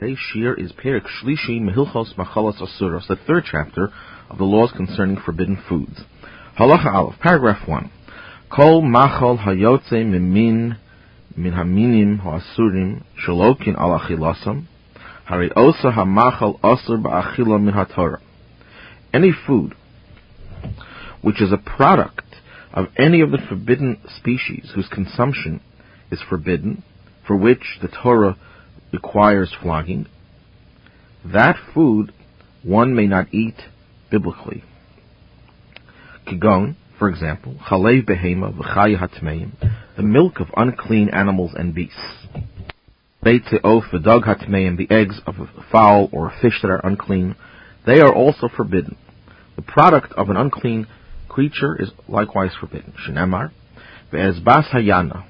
Today's 0.00 0.18
shir 0.18 0.54
is 0.54 0.72
Perik 0.72 1.02
Shlishi 1.02 1.60
Mehilchos 1.60 2.14
Machalas 2.14 2.58
Asuros, 2.58 3.06
the 3.06 3.16
third 3.26 3.44
chapter 3.44 3.90
of 4.30 4.38
the 4.38 4.44
laws 4.44 4.72
concerning 4.74 5.18
forbidden 5.18 5.62
foods. 5.68 6.00
Halacha 6.58 6.86
Aleph, 6.86 7.20
paragraph 7.20 7.68
1. 7.68 7.90
Kol 8.48 8.80
machol 8.80 9.44
hayotze 9.44 9.92
mimin 9.92 10.78
min 11.36 11.52
haminim 11.52 12.20
ha'asurim 12.20 13.02
shalokin 13.26 13.78
al 13.78 13.98
achilasam 13.98 14.64
hari 15.26 15.50
osa 15.54 15.90
hamachal 15.90 16.58
asur 16.60 17.02
ba'achila 17.02 17.62
min 17.62 17.74
haTorah. 17.74 18.22
Any 19.12 19.32
food 19.46 19.74
which 21.20 21.42
is 21.42 21.52
a 21.52 21.58
product 21.58 22.36
of 22.72 22.86
any 22.96 23.20
of 23.20 23.32
the 23.32 23.38
forbidden 23.50 24.00
species 24.16 24.72
whose 24.74 24.88
consumption 24.88 25.60
is 26.10 26.22
forbidden, 26.26 26.82
for 27.26 27.36
which 27.36 27.78
the 27.82 27.88
Torah 27.88 28.38
requires 28.92 29.54
flogging, 29.62 30.06
that 31.24 31.56
food 31.74 32.12
one 32.62 32.94
may 32.94 33.06
not 33.06 33.32
eat 33.32 33.56
biblically. 34.10 34.64
Kigon, 36.26 36.76
for 36.98 37.08
example, 37.08 37.56
chalev 37.68 38.04
behema 38.04 38.52
v'chay 38.52 38.98
hatmeim, 38.98 39.52
the 39.96 40.02
milk 40.02 40.40
of 40.40 40.48
unclean 40.56 41.08
animals 41.10 41.52
and 41.54 41.74
beasts. 41.74 41.98
Beitze 43.24 43.60
of 43.64 43.82
the 43.92 43.98
hatmeim, 43.98 44.76
the 44.76 44.90
eggs 44.90 45.20
of 45.26 45.34
a 45.38 45.48
fowl 45.70 46.08
or 46.12 46.28
a 46.28 46.40
fish 46.40 46.60
that 46.62 46.70
are 46.70 46.86
unclean, 46.86 47.36
they 47.86 48.00
are 48.00 48.14
also 48.14 48.48
forbidden. 48.48 48.96
The 49.56 49.62
product 49.62 50.12
of 50.12 50.30
an 50.30 50.36
unclean 50.36 50.86
creature 51.28 51.80
is 51.80 51.90
likewise 52.08 52.52
forbidden. 52.58 52.94
Shenemar, 53.06 53.50
ve'ez 54.12 54.42
bas 54.42 54.66
hayana, 54.72 55.24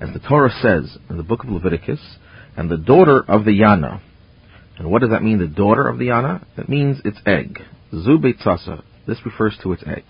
as 0.00 0.12
the 0.12 0.18
Torah 0.18 0.50
says 0.50 0.98
in 1.08 1.16
the 1.16 1.22
book 1.22 1.44
of 1.44 1.50
Leviticus, 1.50 2.00
and 2.56 2.70
the 2.70 2.76
daughter 2.76 3.22
of 3.26 3.44
the 3.44 3.60
Yana. 3.60 4.00
And 4.78 4.90
what 4.90 5.00
does 5.00 5.10
that 5.10 5.22
mean, 5.22 5.38
the 5.38 5.46
daughter 5.46 5.88
of 5.88 5.98
the 5.98 6.08
Yana? 6.08 6.44
That 6.56 6.68
means 6.68 7.00
its 7.04 7.18
egg. 7.26 7.60
Zu 7.90 8.18
beitzasa. 8.18 8.82
This 9.06 9.18
refers 9.24 9.58
to 9.62 9.72
its 9.72 9.82
egg. 9.86 10.04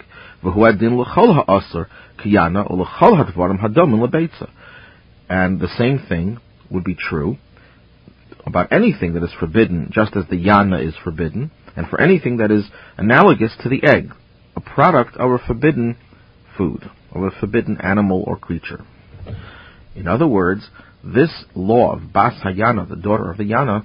And 5.29 5.61
the 5.61 5.69
same 5.79 5.99
thing 6.09 6.39
would 6.71 6.85
be 6.85 6.95
true 6.95 7.39
about 8.45 8.73
anything 8.73 9.15
that 9.15 9.23
is 9.23 9.33
forbidden, 9.39 9.89
just 9.93 10.17
as 10.17 10.25
the 10.29 10.45
yana 10.45 10.85
is 10.87 10.95
forbidden, 11.03 11.51
and 11.77 11.87
for 11.89 12.01
anything 12.01 12.39
that 12.39 12.51
is 12.51 12.65
analogous 12.97 13.53
to 13.63 13.69
the 13.69 13.83
egg, 13.85 14.13
a 14.57 14.61
product 14.61 15.17
of 15.17 15.31
a 15.31 15.39
forbidden 15.39 15.97
food, 16.57 16.91
of 17.13 17.23
a 17.23 17.31
forbidden 17.31 17.81
animal 17.81 18.25
or 18.27 18.37
creature. 18.37 18.85
In 19.95 20.09
other 20.09 20.27
words, 20.27 20.69
this 21.05 21.45
law 21.55 21.95
of 21.95 22.13
Bas 22.13 22.35
Hayana, 22.45 22.89
the 22.89 22.97
daughter 22.97 23.31
of 23.31 23.37
the 23.37 23.45
Yana, 23.45 23.85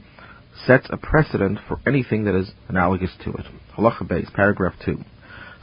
sets 0.65 0.87
a 0.89 0.97
precedent 0.97 1.59
for 1.67 1.79
anything 1.87 2.25
that 2.25 2.35
is 2.35 2.51
analogous 2.67 3.11
to 3.23 3.31
it. 3.31 3.45
Halacha 3.77 4.03
Beis, 4.03 4.31
paragraph 4.33 4.73
2. 4.85 4.97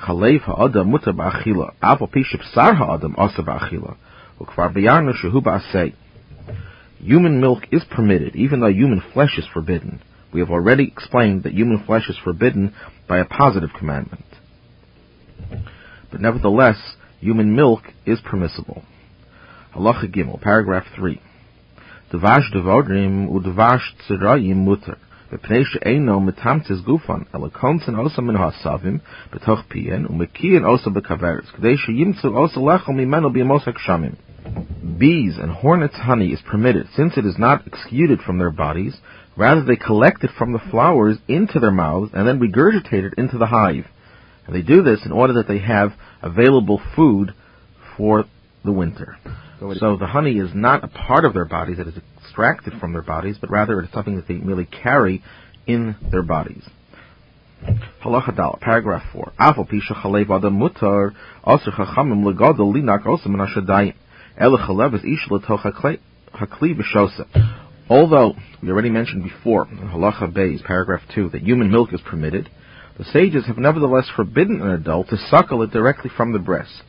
Chalev 0.06 0.40
ha'adam 0.42 0.90
mutar 0.90 1.14
ba'achila, 1.14 1.74
aval 1.82 2.10
piship 2.12 2.42
sar 2.52 2.74
ha'adam 2.74 3.14
asa 3.16 3.42
ba'achila, 3.42 3.96
ukvar 4.40 4.74
b'yarnu 4.74 5.12
shehu 5.14 5.42
ba'asei. 5.42 5.94
Human 6.98 7.40
milk 7.40 7.64
is 7.70 7.82
permitted, 7.90 8.34
even 8.34 8.60
though 8.60 8.68
human 8.68 9.02
flesh 9.12 9.38
is 9.38 9.46
forbidden. 9.52 10.00
We 10.32 10.40
have 10.40 10.50
already 10.50 10.84
explained 10.84 11.44
that 11.44 11.52
human 11.52 11.84
flesh 11.84 12.08
is 12.08 12.16
forbidden 12.22 12.74
by 13.08 13.18
a 13.18 13.24
positive 13.24 13.70
commandment. 13.78 14.24
But 16.10 16.20
nevertheless, 16.20 16.96
human 17.20 17.54
milk 17.54 17.82
is 18.06 18.20
permissible. 18.24 18.82
Halacha 19.74 20.12
Gimel, 20.14 20.40
paragraph 20.40 20.86
3. 20.96 21.20
Bees 34.96 35.38
and 35.38 35.50
hornets' 35.50 35.96
honey 35.96 36.28
is 36.28 36.40
permitted, 36.42 36.86
since 36.94 37.16
it 37.16 37.26
is 37.26 37.36
not 37.36 37.66
exuded 37.66 38.20
from 38.20 38.38
their 38.38 38.52
bodies, 38.52 38.96
rather 39.36 39.64
they 39.64 39.76
collect 39.76 40.22
it 40.22 40.30
from 40.38 40.52
the 40.52 40.62
flowers 40.70 41.18
into 41.26 41.58
their 41.58 41.72
mouths 41.72 42.12
and 42.14 42.28
then 42.28 42.38
regurgitate 42.38 43.04
it 43.04 43.14
into 43.18 43.38
the 43.38 43.46
hive. 43.46 43.86
And 44.46 44.54
they 44.54 44.62
do 44.62 44.82
this 44.82 45.04
in 45.04 45.10
order 45.10 45.32
that 45.32 45.48
they 45.48 45.58
have 45.58 45.94
available 46.22 46.80
food 46.94 47.34
for 47.96 48.24
the 48.64 48.72
winter. 48.72 49.16
So 49.78 49.96
the 49.96 50.06
honey 50.06 50.38
is 50.38 50.50
not 50.54 50.84
a 50.84 50.88
part 50.88 51.24
of 51.24 51.32
their 51.32 51.44
bodies 51.44 51.78
that 51.78 51.88
is 51.88 51.94
extracted 52.18 52.74
from 52.80 52.92
their 52.92 53.02
bodies, 53.02 53.36
but 53.40 53.50
rather 53.50 53.80
it 53.80 53.84
is 53.84 53.92
something 53.92 54.16
that 54.16 54.28
they 54.28 54.34
merely 54.34 54.66
carry 54.66 55.22
in 55.66 55.96
their 56.10 56.22
bodies. 56.22 56.62
Halacha 58.04 58.36
Dal, 58.36 58.58
paragraph 58.60 59.04
4. 59.12 59.32
Afal 59.40 59.68
pisha 59.70 59.94
chalev 60.02 60.30
adam 60.30 60.58
mutar, 60.58 61.14
aser 61.46 61.70
chachamim 61.70 62.24
legadol 62.24 62.74
linak 62.74 63.06
osa 63.06 63.28
min 63.28 63.40
hashadayim. 63.40 63.94
Ele 64.38 64.58
chalev 64.58 64.94
is 64.94 65.04
ish 65.04 65.28
letoch 65.30 65.64
hakli 65.64 65.98
v'shosa. 66.34 67.26
Although, 67.88 68.34
we 68.62 68.70
already 68.70 68.90
mentioned 68.90 69.22
before, 69.22 69.68
in 69.70 69.76
Halacha 69.76 70.32
Beis, 70.32 70.64
paragraph 70.64 71.02
2, 71.14 71.30
that 71.30 71.42
human 71.42 71.70
milk 71.70 71.92
is 71.92 72.00
permitted, 72.00 72.50
the 72.98 73.04
sages 73.04 73.46
have 73.46 73.58
nevertheless 73.58 74.08
forbidden 74.14 74.62
an 74.62 74.70
adult 74.70 75.08
to 75.08 75.16
suckle 75.16 75.62
it 75.62 75.70
directly 75.70 76.10
from 76.14 76.32
the 76.32 76.38
breast. 76.38 76.82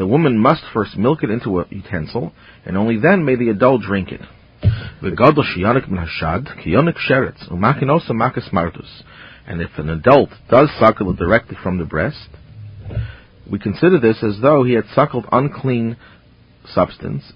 The 0.00 0.06
woman 0.06 0.38
must 0.38 0.62
first 0.72 0.96
milk 0.96 1.22
it 1.22 1.28
into 1.28 1.60
a 1.60 1.66
utensil, 1.68 2.32
and 2.64 2.78
only 2.78 2.96
then 2.96 3.22
may 3.22 3.36
the 3.36 3.50
adult 3.50 3.82
drink 3.82 4.10
it. 4.10 4.22
And 4.62 5.20
if 9.60 9.70
an 9.76 9.90
adult 9.90 10.30
does 10.48 10.70
suckle 10.78 11.10
it 11.10 11.18
directly 11.18 11.58
from 11.62 11.76
the 11.76 11.84
breast, 11.84 12.30
we 13.50 13.58
consider 13.58 14.00
this 14.00 14.22
as 14.22 14.40
though 14.40 14.64
he 14.64 14.72
had 14.72 14.86
suckled 14.94 15.26
unclean 15.30 15.98
substance 16.64 17.34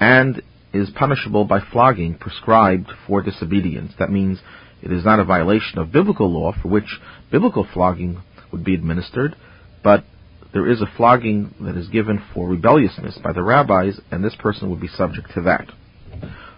and 0.00 0.42
is 0.72 0.90
punishable 0.90 1.44
by 1.44 1.60
flogging 1.60 2.14
prescribed 2.14 2.90
for 3.06 3.22
disobedience. 3.22 3.92
That 4.00 4.10
means 4.10 4.40
it 4.82 4.90
is 4.90 5.04
not 5.04 5.20
a 5.20 5.24
violation 5.24 5.78
of 5.78 5.92
biblical 5.92 6.28
law 6.28 6.50
for 6.60 6.66
which 6.66 6.98
biblical 7.30 7.64
flogging 7.72 8.20
would 8.50 8.64
be 8.64 8.74
administered, 8.74 9.36
but 9.84 10.02
there 10.52 10.68
is 10.68 10.80
a 10.80 10.90
flogging 10.96 11.54
that 11.60 11.76
is 11.76 11.88
given 11.88 12.22
for 12.34 12.48
rebelliousness 12.48 13.18
by 13.22 13.32
the 13.32 13.42
rabbis, 13.42 14.00
and 14.10 14.24
this 14.24 14.34
person 14.38 14.70
would 14.70 14.80
be 14.80 14.88
subject 14.88 15.30
to 15.34 15.42
that. 15.42 15.68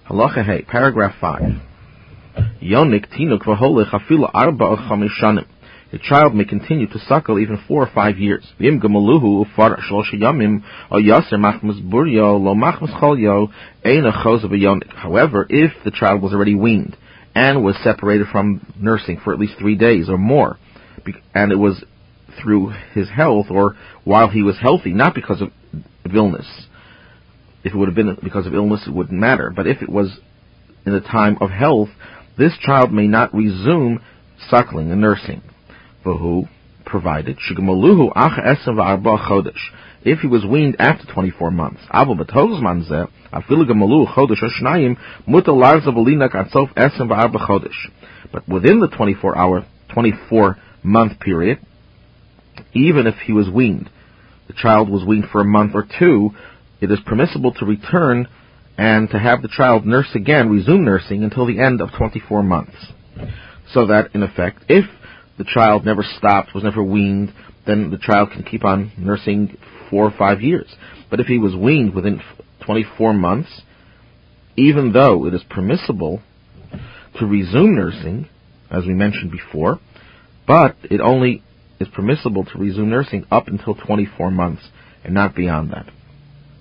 Halacha 0.08 0.44
Hey, 0.44 0.62
paragraph 0.62 1.14
5. 1.20 1.42
Yonik 2.62 3.06
tinuk 3.12 3.42
afilu 3.42 4.30
arba 4.32 4.76
shanim. 5.20 5.46
A 5.92 5.98
child 5.98 6.34
may 6.34 6.46
continue 6.46 6.86
to 6.86 6.98
suckle 7.00 7.38
even 7.38 7.62
four 7.68 7.82
or 7.82 7.90
five 7.94 8.16
years. 8.16 8.50
V'im 8.58 8.80
ufar 8.80 9.78
yamim 10.14 10.62
machmas 10.90 11.86
buryo 11.86 12.42
lo 12.42 12.54
machmas 12.54 12.98
cholyo 12.98 13.52
ein 13.84 14.06
a 14.06 14.96
However, 14.96 15.46
if 15.50 15.72
the 15.84 15.90
child 15.90 16.22
was 16.22 16.32
already 16.32 16.54
weaned 16.54 16.96
and 17.34 17.62
was 17.62 17.76
separated 17.84 18.28
from 18.28 18.72
nursing 18.78 19.20
for 19.22 19.34
at 19.34 19.38
least 19.38 19.58
three 19.58 19.76
days 19.76 20.08
or 20.08 20.16
more, 20.16 20.56
and 21.34 21.52
it 21.52 21.56
was 21.56 21.84
through 22.40 22.72
his 22.94 23.08
health 23.10 23.46
or 23.50 23.76
while 24.04 24.28
he 24.28 24.42
was 24.42 24.58
healthy, 24.60 24.92
not 24.92 25.14
because 25.14 25.40
of, 25.40 25.50
illness. 26.14 26.66
If 27.64 27.72
it 27.72 27.76
would 27.76 27.88
have 27.88 27.94
been 27.94 28.18
because 28.22 28.46
of 28.46 28.54
illness, 28.54 28.82
it 28.86 28.92
wouldn't 28.92 29.18
matter. 29.18 29.52
But 29.54 29.66
if 29.66 29.82
it 29.82 29.88
was 29.88 30.18
in 30.84 30.92
the 30.92 31.00
time 31.00 31.38
of 31.40 31.50
health, 31.50 31.88
this 32.36 32.58
child 32.58 32.92
may 32.92 33.06
not 33.06 33.32
resume 33.32 34.00
suckling 34.50 34.90
and 34.90 35.00
nursing. 35.00 35.42
Who? 36.04 36.48
Provided. 36.84 37.38
If 40.04 40.18
he 40.18 40.26
was 40.26 40.44
weaned 40.44 40.76
after 40.80 41.06
24 41.12 41.50
months. 41.50 41.80
But 48.32 48.48
within 48.48 48.80
the 48.80 48.88
24 48.88 49.38
hour, 49.38 49.66
24 49.94 50.56
month 50.82 51.20
period, 51.20 51.58
even 52.74 53.06
if 53.06 53.14
he 53.26 53.32
was 53.32 53.48
weaned, 53.48 53.90
the 54.46 54.54
child 54.54 54.88
was 54.88 55.04
weaned 55.04 55.26
for 55.30 55.40
a 55.40 55.44
month 55.44 55.72
or 55.74 55.86
two, 55.98 56.30
it 56.80 56.90
is 56.90 56.98
permissible 57.06 57.52
to 57.54 57.64
return 57.64 58.28
and 58.76 59.08
to 59.10 59.18
have 59.18 59.42
the 59.42 59.48
child 59.48 59.86
nurse 59.86 60.08
again, 60.14 60.50
resume 60.50 60.84
nursing 60.84 61.22
until 61.22 61.46
the 61.46 61.60
end 61.60 61.80
of 61.80 61.90
24 61.96 62.42
months. 62.42 62.76
So 63.72 63.86
that, 63.86 64.14
in 64.14 64.22
effect, 64.22 64.64
if 64.68 64.84
the 65.38 65.44
child 65.44 65.84
never 65.84 66.02
stopped, 66.02 66.54
was 66.54 66.64
never 66.64 66.82
weaned, 66.82 67.32
then 67.66 67.90
the 67.90 67.98
child 67.98 68.30
can 68.32 68.42
keep 68.42 68.64
on 68.64 68.92
nursing 68.98 69.56
four 69.90 70.04
or 70.04 70.14
five 70.16 70.40
years. 70.40 70.74
But 71.10 71.20
if 71.20 71.26
he 71.26 71.38
was 71.38 71.54
weaned 71.54 71.94
within 71.94 72.20
24 72.64 73.12
months, 73.12 73.62
even 74.56 74.92
though 74.92 75.26
it 75.26 75.34
is 75.34 75.42
permissible 75.48 76.22
to 77.18 77.26
resume 77.26 77.74
nursing, 77.74 78.28
as 78.70 78.84
we 78.86 78.94
mentioned 78.94 79.30
before, 79.30 79.78
but 80.46 80.76
it 80.82 81.00
only 81.00 81.42
is 81.80 81.88
permissible 81.88 82.44
to 82.44 82.58
resume 82.58 82.90
nursing 82.90 83.26
up 83.30 83.48
until 83.48 83.74
24 83.74 84.30
months 84.30 84.62
and 85.04 85.14
not 85.14 85.34
beyond 85.34 85.70
that. 85.70 85.86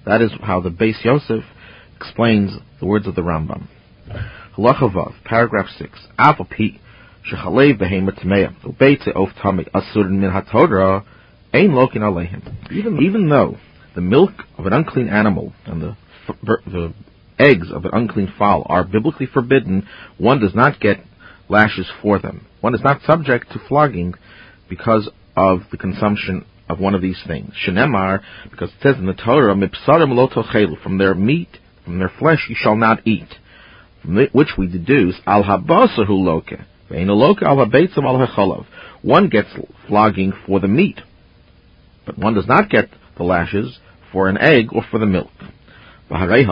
That 0.06 0.22
is 0.22 0.32
how 0.42 0.62
the 0.62 0.70
Beis 0.70 1.04
Yosef 1.04 1.44
explains 1.96 2.52
the 2.80 2.86
words 2.86 3.08
of 3.08 3.16
the 3.16 3.22
Rambam. 3.22 3.68
Halachavav, 4.58 5.24
paragraph 5.24 5.68
6. 5.78 5.90
Apple 6.18 6.46
P. 6.46 6.82
Shechalev 7.30 7.80
behemoth 7.80 8.16
tmeya. 8.16 8.56
Ubeitze 8.64 9.10
of 9.10 9.30
tamik 9.42 9.70
asur 9.72 10.10
min 10.10 10.32
hatorah. 10.32 11.06
Ein 11.54 11.70
lokin 11.70 11.98
alehim. 11.98 12.72
Even, 12.72 13.02
even 13.02 13.30
though 13.30 13.58
the 13.94 14.02
milk 14.02 14.32
of 14.58 14.66
an 14.66 14.74
unclean 14.74 15.10
animal 15.10 15.54
and 15.66 15.82
the, 15.82 15.96
the 16.42 16.94
eggs 17.38 17.72
of 17.72 17.86
an 17.86 17.92
unclean 17.94 18.34
fowl 18.38 18.66
are 18.68 18.84
biblically 18.84 19.28
forbidden, 19.28 19.88
one 20.18 20.40
does 20.40 20.56
not 20.56 20.80
get 20.80 20.98
lashes 21.50 21.88
for 22.02 22.18
them. 22.20 22.48
One 22.62 22.74
is 22.74 22.82
not 22.82 23.02
subject 23.04 23.52
to 23.52 23.60
flogging 23.68 24.16
because 24.72 25.08
of 25.36 25.60
the 25.70 25.76
consumption 25.76 26.46
of 26.70 26.80
one 26.80 26.96
of 26.96 27.02
these 27.02 27.22
things. 27.28 27.52
Shenemar, 27.68 28.22
because 28.50 28.70
it 28.70 28.76
says 28.82 28.96
in 28.98 29.06
the 29.06 29.14
Torah, 29.14 29.54
Mipsarim 29.54 30.82
from 30.82 30.98
their 30.98 31.14
meat, 31.14 31.50
from 31.84 32.00
their 32.00 32.14
flesh 32.18 32.46
you 32.48 32.56
shall 32.58 32.78
not 32.78 33.06
eat. 33.06 33.28
From 34.02 34.16
which 34.32 34.52
we 34.58 34.68
deduce, 34.68 35.18
Al 35.28 35.44
habasahu 35.44 36.10
loke, 36.10 36.54
loke 36.90 37.42
al 37.42 37.58
habeitzim 37.58 38.06
al 38.06 38.66
One 39.02 39.28
gets 39.28 39.50
flogging 39.90 40.32
for 40.48 40.62
the 40.62 40.70
meat, 40.70 41.02
but 42.06 42.18
one 42.18 42.34
does 42.34 42.48
not 42.48 42.70
get 42.70 42.88
the 43.18 43.24
lashes 43.24 43.78
for 44.14 44.30
an 44.30 44.38
egg 44.38 44.68
or 44.72 44.86
for 44.90 45.00
the 45.00 45.06
milk. 45.06 45.34
However, 46.10 46.46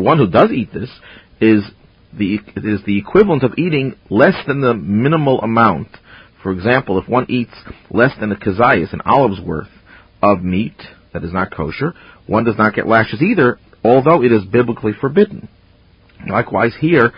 one 0.00 0.18
who 0.18 0.30
does 0.30 0.52
eat 0.52 0.72
this 0.72 0.90
is 1.40 1.64
the 2.12 2.40
it 2.56 2.64
is 2.64 2.80
the 2.84 2.98
equivalent 2.98 3.42
of 3.42 3.54
eating 3.58 3.96
less 4.10 4.34
than 4.46 4.60
the 4.60 4.74
minimal 4.74 5.40
amount. 5.40 5.88
For 6.42 6.52
example, 6.52 6.98
if 6.98 7.08
one 7.08 7.26
eats 7.28 7.54
less 7.90 8.12
than 8.18 8.32
a 8.32 8.36
kazayas, 8.36 8.92
an 8.92 9.02
olive's 9.04 9.40
worth 9.40 9.68
of 10.22 10.42
meat 10.42 10.76
that 11.12 11.24
is 11.24 11.32
not 11.32 11.54
kosher, 11.54 11.94
one 12.26 12.44
does 12.44 12.56
not 12.56 12.74
get 12.74 12.86
lashes 12.86 13.22
either, 13.22 13.58
although 13.84 14.22
it 14.22 14.32
is 14.32 14.44
biblically 14.44 14.92
forbidden. 14.92 15.48
Likewise 16.28 16.74
here, 16.80 17.12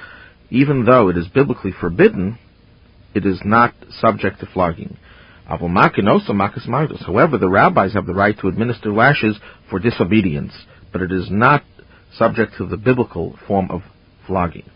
even 0.51 0.85
though 0.85 1.09
it 1.09 1.17
is 1.17 1.29
biblically 1.29 1.73
forbidden, 1.73 2.39
it 3.15 3.25
is 3.27 3.41
not 3.45 3.75
subject 3.91 4.41
to 4.41 4.47
flogging. 4.47 4.97
However, 5.47 5.69
the 7.39 7.49
rabbis 7.51 7.95
have 7.95 8.07
the 8.07 8.15
right 8.15 8.39
to 8.39 8.49
administer 8.49 8.93
lashes 8.93 9.39
for 9.69 9.79
disobedience, 9.81 10.53
but 10.93 11.03
it 11.03 11.11
is 11.11 11.29
not 11.31 11.65
subject 12.17 12.55
to 12.59 12.67
the 12.67 12.77
biblical 12.77 13.37
form 13.47 13.71
of 13.71 13.83
flogging. 14.27 14.71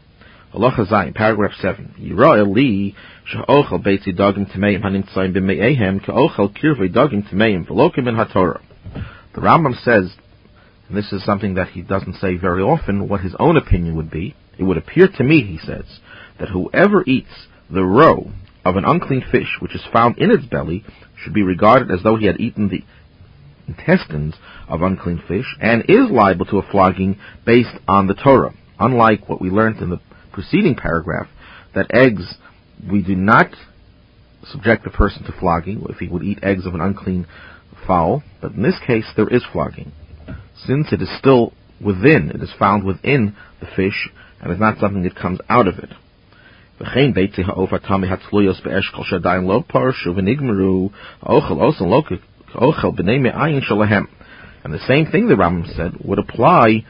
Halacha 0.54 0.86
Zayin, 0.86 1.14
paragraph 1.16 1.50
7. 1.60 1.96
Yirah 1.98 2.46
li 2.46 2.94
she'ochel 3.26 3.84
beitzi 3.84 4.16
dogim 4.16 4.48
temeim 4.48 4.84
hanimtzayim 4.84 5.34
b'me'ehem 5.34 6.00
ke'ochel 6.04 6.56
kirvei 6.56 6.88
dogim 6.88 7.28
temeim 7.28 7.66
v'lokim 7.66 8.06
in 8.06 8.14
haTorah. 8.14 8.60
The 9.34 9.40
Rambam 9.40 9.74
says, 9.82 10.14
and 10.88 10.96
this 10.96 11.12
is 11.12 11.24
something 11.24 11.54
that 11.54 11.70
he 11.70 11.82
doesn't 11.82 12.20
say 12.20 12.36
very 12.36 12.62
often, 12.62 13.08
what 13.08 13.22
his 13.22 13.34
own 13.40 13.56
opinion 13.56 13.96
would 13.96 14.12
be. 14.12 14.36
It 14.56 14.62
would 14.62 14.76
appear 14.76 15.08
to 15.08 15.24
me, 15.24 15.42
he 15.42 15.58
says, 15.58 15.98
that 16.38 16.50
whoever 16.50 17.02
eats 17.04 17.48
the 17.68 17.82
roe 17.82 18.30
of 18.64 18.76
an 18.76 18.84
unclean 18.84 19.24
fish 19.32 19.56
which 19.58 19.74
is 19.74 19.82
found 19.92 20.18
in 20.18 20.30
its 20.30 20.46
belly 20.46 20.84
should 21.20 21.34
be 21.34 21.42
regarded 21.42 21.90
as 21.90 22.04
though 22.04 22.14
he 22.14 22.26
had 22.26 22.38
eaten 22.38 22.68
the 22.68 22.84
intestines 23.66 24.36
of 24.68 24.82
unclean 24.82 25.20
fish 25.26 25.56
and 25.60 25.82
is 25.88 26.08
liable 26.12 26.46
to 26.46 26.58
a 26.58 26.70
flogging 26.70 27.18
based 27.44 27.76
on 27.88 28.06
the 28.06 28.14
Torah, 28.14 28.54
unlike 28.78 29.28
what 29.28 29.40
we 29.40 29.50
learned 29.50 29.78
in 29.78 29.90
the 29.90 30.00
preceding 30.34 30.75
paragraph, 30.75 31.28
that 31.75 31.86
eggs, 31.94 32.34
we 32.90 33.02
do 33.02 33.14
not 33.14 33.50
subject 34.44 34.84
the 34.84 34.90
person 34.90 35.25
to 35.25 35.32
flogging 35.38 35.86
if 35.88 35.96
he 35.98 36.08
would 36.08 36.22
eat 36.22 36.40
eggs 36.42 36.66
of 36.66 36.75
an 36.75 36.81
unclean 36.81 37.26
fowl, 37.86 38.22
but 38.42 38.52
in 38.52 38.62
this 38.62 38.78
case 38.86 39.06
there 39.16 39.28
is 39.28 39.42
flogging. 39.52 39.92
Since 40.66 40.92
it 40.92 41.00
is 41.00 41.08
still 41.19 41.52
within, 41.81 42.31
it 42.34 42.42
is 42.42 42.52
found 42.58 42.84
within 42.84 43.36
the 43.60 43.66
fish, 43.75 44.10
and 44.40 44.52
is 44.52 44.60
not 44.60 44.78
something 44.78 45.04
that 45.04 45.16
comes 45.16 45.40
out 45.48 45.69
of 45.69 45.78
it. 45.78 45.90
And 54.64 54.72
the 54.72 54.86
same 54.88 55.06
thing 55.06 55.28
the 55.28 55.34
Rambam 55.34 55.76
said 55.76 55.92
would 56.04 56.19
apply 56.19 56.84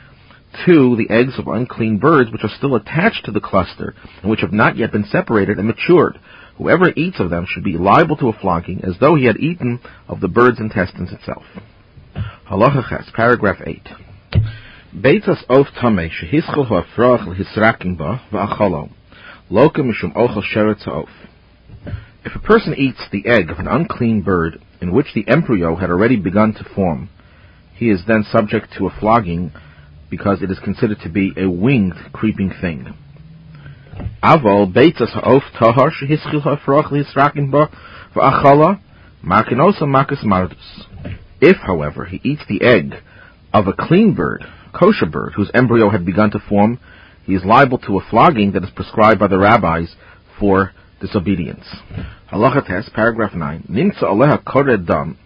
to 0.67 0.97
the 0.97 1.12
eggs 1.12 1.39
of 1.39 1.49
unclean 1.49 1.99
birds 1.99 2.31
which 2.31 2.45
are 2.45 2.56
still 2.56 2.75
attached 2.75 3.25
to 3.25 3.31
the 3.31 3.41
cluster 3.41 3.95
and 4.23 4.31
which 4.31 4.41
have 4.41 4.53
not 4.53 4.77
yet 4.77 4.93
been 4.93 5.05
separated 5.05 5.59
and 5.59 5.67
matured. 5.67 6.19
Whoever 6.56 6.91
eats 6.97 7.21
of 7.21 7.31
them 7.31 7.47
should 7.49 7.65
be 7.65 7.77
liable 7.77 8.17
to 8.19 8.29
a 8.29 8.33
flogging 8.33 8.85
as 8.85 8.99
though 9.01 9.17
he 9.17 9.27
had 9.27 9.39
eaten 9.39 9.81
of 10.09 10.21
the 10.21 10.29
bird's 10.29 10.61
intestines 10.61 11.12
itself. 11.12 11.43
Halacha 12.49 13.12
paragraph 13.12 13.59
8. 13.65 13.89
Beitas 14.97 15.43
of 15.49 15.67
tameh 15.81 16.11
shehischel 16.11 16.69
ha'afrach 16.69 17.27
l'hisrakin 17.27 17.99
ba 17.99 18.23
v'acholo 18.31 18.91
loka 19.51 19.79
mishum 19.79 20.15
ochel 20.15 20.43
sheret 20.43 20.87
of. 20.87 21.09
If 22.25 22.35
a 22.35 22.39
person 22.39 22.75
eats 22.75 23.01
the 23.11 23.27
egg 23.27 23.51
of 23.51 23.59
an 23.59 23.67
unclean 23.67 24.23
bird 24.23 24.61
in 24.81 24.93
which 24.93 25.12
the 25.15 25.27
embryo 25.27 25.77
had 25.77 25.91
already 25.91 26.17
begun 26.17 26.55
to 26.55 26.65
form, 26.75 27.11
he 27.75 27.91
is 27.91 28.05
then 28.06 28.25
subject 28.31 28.73
to 28.79 28.87
a 28.87 28.91
flogging 29.01 29.53
because 30.11 30.43
it 30.43 30.51
is 30.51 30.59
considered 30.59 31.01
to 31.01 31.09
be 31.09 31.33
a 31.37 31.49
winged 31.49 31.97
creeping 32.12 32.53
thing. 32.61 32.95
Aval 34.23 34.73
beitas 34.73 35.12
ha'of 35.12 35.43
tahar 35.59 35.91
shehischil 35.91 36.43
li'israkin 36.43 37.51
ba 37.51 37.71
v'achala 38.15 38.81
makinosa 39.25 39.83
makas 39.83 40.25
mardus. 40.25 40.87
If, 41.41 41.56
however, 41.59 42.06
he 42.06 42.21
eats 42.25 42.43
the 42.49 42.62
egg 42.62 42.95
of 43.53 43.67
a 43.67 43.73
clean 43.73 44.15
bird, 44.15 44.45
kosher 44.73 45.06
bird, 45.06 45.35
whose 45.35 45.51
embryo 45.55 45.91
had 45.91 46.06
begun 46.06 46.31
to 46.33 46.39
form, 46.39 46.79
he 47.25 47.35
is 47.35 47.45
liable 47.45 47.79
to 47.79 47.99
a 47.99 48.05
flogging 48.11 48.53
that 48.53 48.65
is 48.65 48.71
prescribed 48.71 49.21
by 49.21 49.29
the 49.29 49.39
rabbis 49.39 49.95
for 50.39 50.73
disobedience. 51.01 51.65
Halacha 52.31 52.67
test, 52.67 52.93
paragraph 52.95 53.35
9. 53.35 53.69
Nimtza 53.71 54.05
aleha 54.05 54.45
kored 54.45 54.87
dam. 54.87 55.19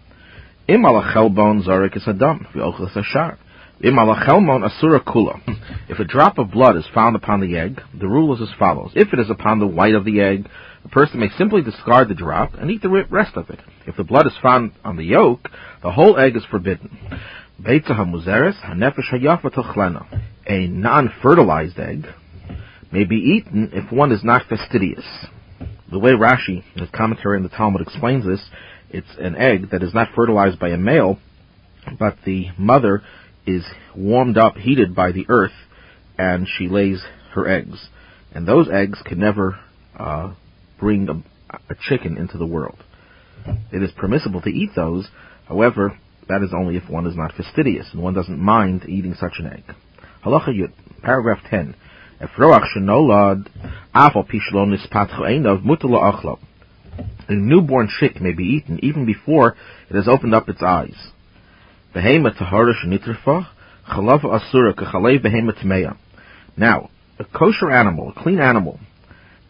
Im 0.67 0.83
zarek 0.83 1.97
is 1.97 2.03
adam, 2.07 2.47
v'ochel 2.53 2.95
ashar. 2.95 3.37
If 3.81 3.95
a 5.99 6.03
drop 6.03 6.37
of 6.37 6.51
blood 6.51 6.75
is 6.75 6.85
found 6.93 7.15
upon 7.15 7.39
the 7.39 7.57
egg, 7.57 7.81
the 7.97 8.09
rule 8.09 8.35
is 8.35 8.41
as 8.41 8.53
follows. 8.59 8.91
If 8.93 9.13
it 9.13 9.19
is 9.19 9.29
upon 9.29 9.59
the 9.59 9.67
white 9.67 9.95
of 9.95 10.03
the 10.03 10.19
egg, 10.19 10.49
the 10.83 10.89
person 10.89 11.21
may 11.21 11.29
simply 11.37 11.61
discard 11.61 12.09
the 12.09 12.13
drop 12.13 12.55
and 12.55 12.69
eat 12.69 12.81
the 12.81 12.89
rest 12.89 13.37
of 13.37 13.49
it. 13.49 13.61
If 13.87 13.95
the 13.95 14.03
blood 14.03 14.27
is 14.27 14.33
found 14.41 14.73
on 14.83 14.97
the 14.97 15.05
yolk, 15.05 15.49
the 15.81 15.91
whole 15.91 16.19
egg 16.19 16.35
is 16.35 16.43
forbidden. 16.45 16.99
A 20.47 20.67
non-fertilized 20.67 21.79
egg 21.79 22.07
may 22.91 23.03
be 23.05 23.15
eaten 23.15 23.69
if 23.71 23.91
one 23.93 24.11
is 24.11 24.23
not 24.25 24.47
fastidious. 24.49 25.05
The 25.89 25.99
way 25.99 26.11
Rashi, 26.11 26.63
in 26.75 26.81
his 26.81 26.89
commentary 26.91 27.37
on 27.37 27.43
the 27.43 27.49
Talmud, 27.49 27.81
explains 27.81 28.25
this, 28.25 28.41
it's 28.89 29.15
an 29.19 29.37
egg 29.37 29.69
that 29.71 29.83
is 29.83 29.93
not 29.93 30.09
fertilized 30.15 30.59
by 30.59 30.69
a 30.69 30.77
male, 30.77 31.17
but 31.97 32.17
the 32.25 32.47
mother 32.57 33.03
is 33.49 33.65
warmed 33.95 34.37
up, 34.37 34.55
heated 34.55 34.95
by 34.95 35.11
the 35.11 35.25
earth, 35.29 35.53
and 36.17 36.47
she 36.47 36.67
lays 36.67 37.03
her 37.33 37.47
eggs. 37.47 37.89
And 38.33 38.47
those 38.47 38.67
eggs 38.71 39.01
can 39.05 39.19
never 39.19 39.59
uh, 39.97 40.33
bring 40.79 41.09
a, 41.09 41.15
a 41.71 41.75
chicken 41.81 42.17
into 42.17 42.37
the 42.37 42.45
world. 42.45 42.83
It 43.71 43.81
is 43.81 43.91
permissible 43.91 44.41
to 44.41 44.49
eat 44.49 44.71
those, 44.75 45.07
however, 45.47 45.97
that 46.27 46.43
is 46.43 46.53
only 46.53 46.77
if 46.77 46.89
one 46.89 47.07
is 47.07 47.15
not 47.15 47.33
fastidious 47.33 47.87
and 47.91 48.03
one 48.03 48.13
doesn't 48.13 48.37
mind 48.37 48.85
eating 48.87 49.15
such 49.15 49.39
an 49.39 49.47
egg. 49.47 49.63
Halacha 50.23 50.49
Yud, 50.49 50.71
paragraph 51.01 51.39
10. 51.49 51.75
A 52.21 52.27
newborn 57.33 57.89
chick 57.99 58.21
may 58.21 58.33
be 58.33 58.43
eaten 58.43 58.79
even 58.83 59.05
before 59.05 59.55
it 59.89 59.95
has 59.95 60.07
opened 60.07 60.35
up 60.35 60.49
its 60.49 60.61
eyes. 60.61 61.11
Behema 61.93 62.31
asura 64.31 64.73
behema 65.19 65.53
tmeya. 65.53 65.97
Now, 66.55 66.89
a 67.17 67.23
kosher 67.23 67.71
animal, 67.71 68.13
a 68.15 68.21
clean 68.21 68.39
animal, 68.39 68.79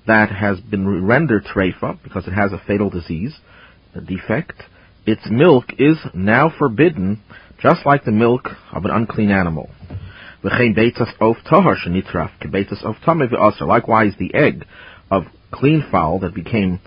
that 0.08 0.32
has 0.32 0.60
been 0.60 1.06
rendered 1.06 1.44
treifa 1.46 2.02
because 2.04 2.28
it 2.28 2.32
has 2.32 2.54
a 2.54 2.62
fatal 2.66 2.90
disease, 2.90 3.38
a 3.94 4.02
defect, 4.02 4.64
its 5.06 5.22
milk 5.30 5.66
is 5.78 5.98
now 6.14 6.50
forbidden, 6.58 7.22
just 7.62 7.86
like 7.86 8.06
the 8.06 8.12
milk 8.12 8.48
of 8.72 8.86
an 8.86 8.92
unclean 8.92 9.32
animal. 9.32 9.70
Likewise, 10.42 10.64
the 14.18 14.32
egg 14.34 14.66
of 15.12 15.24
clean 15.52 15.84
fowl 15.92 16.20
that 16.20 16.34
became 16.34 16.80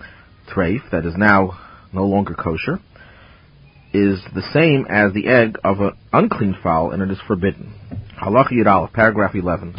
treif, 0.49 0.89
that 0.91 1.05
is 1.05 1.13
now 1.15 1.59
no 1.93 2.05
longer 2.05 2.33
kosher, 2.33 2.79
is 3.93 4.19
the 4.33 4.41
same 4.53 4.85
as 4.89 5.13
the 5.13 5.27
egg 5.27 5.57
of 5.63 5.79
an 5.79 5.91
unclean 6.11 6.57
fowl, 6.63 6.91
and 6.91 7.03
it 7.03 7.11
is 7.11 7.19
forbidden. 7.27 7.73
Halach 8.21 8.49
Yidal, 8.51 8.91
paragraph 8.91 9.35
11. 9.35 9.75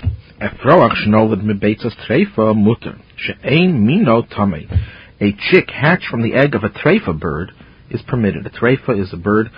A 5.20 5.32
chick 5.50 5.70
hatched 5.70 6.06
from 6.10 6.22
the 6.22 6.34
egg 6.34 6.54
of 6.54 6.62
a 6.62 6.68
treifa 6.68 7.18
bird 7.18 7.52
is 7.90 8.02
permitted. 8.06 8.46
A 8.46 8.50
treifa 8.50 9.00
is 9.00 9.12
a 9.12 9.16
bird 9.16 9.50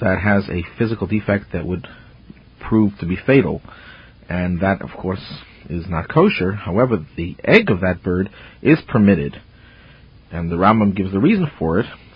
that 0.00 0.18
has 0.18 0.48
a 0.48 0.64
physical 0.78 1.06
defect 1.06 1.52
that 1.52 1.66
would 1.66 1.86
prove 2.60 2.92
to 2.98 3.06
be 3.06 3.16
fatal, 3.16 3.62
and 4.28 4.60
that, 4.60 4.82
of 4.82 4.90
course, 4.98 5.42
is 5.68 5.86
not 5.88 6.08
kosher. 6.08 6.52
However, 6.52 7.04
the 7.16 7.36
egg 7.44 7.70
of 7.70 7.80
that 7.80 8.02
bird 8.02 8.30
is 8.62 8.78
permitted, 8.88 9.40
and 10.30 10.50
the 10.50 10.56
Rambam 10.56 10.96
gives 10.96 11.12
the 11.12 11.20
reason 11.20 11.50
for 11.58 11.78
it, 11.78 11.86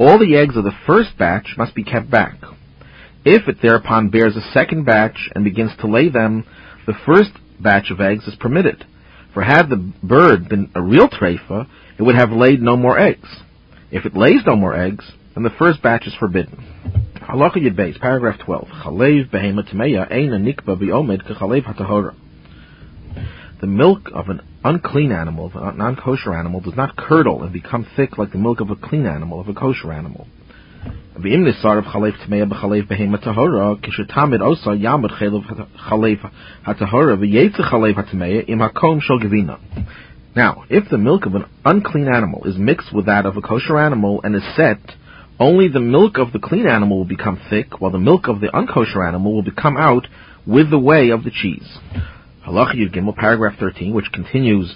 All 0.00 0.18
the 0.18 0.34
eggs 0.34 0.56
of 0.56 0.64
the 0.64 0.72
first 0.86 1.18
batch 1.18 1.56
must 1.58 1.74
be 1.74 1.84
kept 1.84 2.10
back. 2.10 2.38
If 3.22 3.48
it 3.48 3.58
thereupon 3.60 4.08
bears 4.08 4.34
a 4.34 4.52
second 4.54 4.86
batch 4.86 5.28
and 5.34 5.44
begins 5.44 5.72
to 5.80 5.86
lay 5.86 6.08
them, 6.08 6.46
the 6.86 6.94
first 7.04 7.32
batch 7.60 7.90
of 7.90 8.00
eggs 8.00 8.26
is 8.26 8.34
permitted. 8.34 8.86
For 9.34 9.42
had 9.42 9.68
the 9.68 9.92
bird 10.02 10.48
been 10.48 10.70
a 10.74 10.80
real 10.80 11.06
treifa, 11.06 11.66
it 11.98 12.02
would 12.02 12.14
have 12.14 12.32
laid 12.32 12.62
no 12.62 12.78
more 12.78 12.98
eggs. 12.98 13.28
If 13.90 14.06
it 14.06 14.16
lays 14.16 14.40
no 14.46 14.56
more 14.56 14.74
eggs, 14.74 15.04
then 15.34 15.42
the 15.42 15.50
first 15.58 15.82
batch 15.82 16.06
is 16.06 16.14
forbidden. 16.18 16.64
Halacha 17.16 17.56
Yud 17.56 17.76
Beis, 17.76 18.00
paragraph 18.00 18.40
12. 18.42 18.68
Chalev 18.82 19.30
behema 19.30 19.70
tmeya 19.70 20.10
eina 20.10 20.40
nikba 20.40 20.80
biomed 20.80 21.28
kechalev 21.28 21.64
hatahora. 21.64 22.14
The 23.60 23.66
milk 23.66 24.08
of 24.14 24.30
an 24.30 24.40
unclean 24.64 25.12
animal, 25.12 25.50
a 25.54 25.72
non-kosher 25.72 26.34
animal, 26.34 26.60
does 26.60 26.76
not 26.76 26.96
curdle 26.96 27.42
and 27.42 27.52
become 27.52 27.86
thick 27.96 28.18
like 28.18 28.32
the 28.32 28.38
milk 28.38 28.60
of 28.60 28.70
a 28.70 28.76
clean 28.76 29.06
animal, 29.06 29.40
of 29.40 29.48
a 29.48 29.54
kosher 29.54 29.92
animal. 29.92 30.26
Now, 40.36 40.64
if 40.70 40.88
the 40.88 40.98
milk 40.98 41.26
of 41.26 41.34
an 41.34 41.44
unclean 41.64 42.08
animal 42.08 42.44
is 42.44 42.56
mixed 42.56 42.94
with 42.94 43.06
that 43.06 43.26
of 43.26 43.36
a 43.36 43.42
kosher 43.42 43.78
animal 43.78 44.20
and 44.22 44.36
is 44.36 44.44
set, 44.56 44.78
only 45.38 45.68
the 45.68 45.80
milk 45.80 46.18
of 46.18 46.32
the 46.32 46.38
clean 46.38 46.66
animal 46.66 46.98
will 46.98 47.04
become 47.04 47.40
thick, 47.50 47.80
while 47.80 47.90
the 47.90 47.98
milk 47.98 48.28
of 48.28 48.40
the 48.40 48.48
unkosher 48.48 49.06
animal 49.06 49.34
will 49.34 49.42
become 49.42 49.76
out 49.76 50.06
with 50.46 50.70
the 50.70 50.78
whey 50.78 51.10
of 51.10 51.24
the 51.24 51.30
cheese. 51.30 51.78
Halach 52.46 52.74
Yud 52.74 52.94
Gimel, 52.94 53.14
paragraph 53.14 53.58
13, 53.60 53.92
which 53.92 54.10
continues 54.12 54.74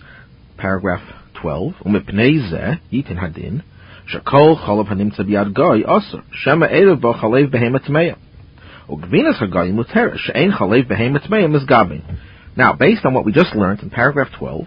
paragraph 0.58 1.00
12, 1.40 1.72
umipnei 1.86 2.78
yitin 2.92 3.16
hadin, 3.16 3.62
shakol 4.12 4.58
chalav 4.62 4.88
hanimtza 4.88 5.20
biyad 5.20 5.54
goy 5.54 5.82
osur, 5.82 6.22
shema 6.30 6.68
erev 6.68 7.00
bo 7.00 7.14
chalev 7.14 7.50
behema 7.50 7.80
tmeya. 7.80 8.18
Ugvinas 8.86 9.40
hagoy 9.40 9.72
mutera, 9.72 10.18
she'ein 10.18 10.52
chalev 10.52 10.86
behema 10.86 11.26
tmeya 11.26 11.48
misgabin. 11.48 12.02
Now, 12.54 12.74
based 12.74 13.06
on 13.06 13.14
what 13.14 13.24
we 13.24 13.32
just 13.32 13.54
learned 13.54 13.80
in 13.80 13.88
paragraph 13.88 14.28
12, 14.38 14.66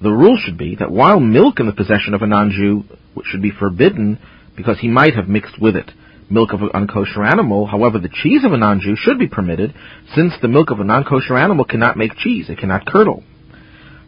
the 0.00 0.12
rule 0.12 0.38
should 0.40 0.56
be 0.56 0.76
that 0.76 0.92
while 0.92 1.18
milk 1.18 1.58
in 1.58 1.66
the 1.66 1.72
possession 1.72 2.14
of 2.14 2.22
a 2.22 2.28
non-Jew 2.28 2.84
should 3.24 3.42
be 3.42 3.50
forbidden 3.50 4.20
because 4.56 4.78
he 4.78 4.88
might 4.88 5.16
have 5.16 5.28
mixed 5.28 5.60
with 5.60 5.74
it 5.74 5.90
milk 6.30 6.52
of 6.52 6.62
an 6.62 6.70
unkosher 6.74 7.26
animal. 7.26 7.66
However, 7.66 7.98
the 7.98 8.08
cheese 8.08 8.44
of 8.44 8.52
a 8.52 8.56
non-Jew 8.56 8.96
should 8.96 9.18
be 9.18 9.26
permitted, 9.26 9.74
since 10.14 10.32
the 10.40 10.48
milk 10.48 10.70
of 10.70 10.80
a 10.80 10.84
non-kosher 10.84 11.36
animal 11.36 11.64
cannot 11.64 11.96
make 11.96 12.16
cheese; 12.16 12.48
it 12.48 12.58
cannot 12.58 12.86
curdle. 12.86 13.22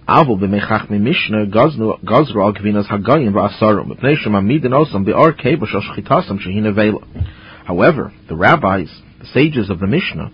Al 0.09 0.25
gvinas 0.25 0.69
hagayim 2.89 3.33
osam. 3.35 3.97
However, 7.65 8.13
the 8.29 8.37
rabbis, 8.37 8.91
the 9.21 9.27
sages 9.27 9.71
of 9.71 9.79
the 9.79 9.87
Mishnah, 9.87 10.31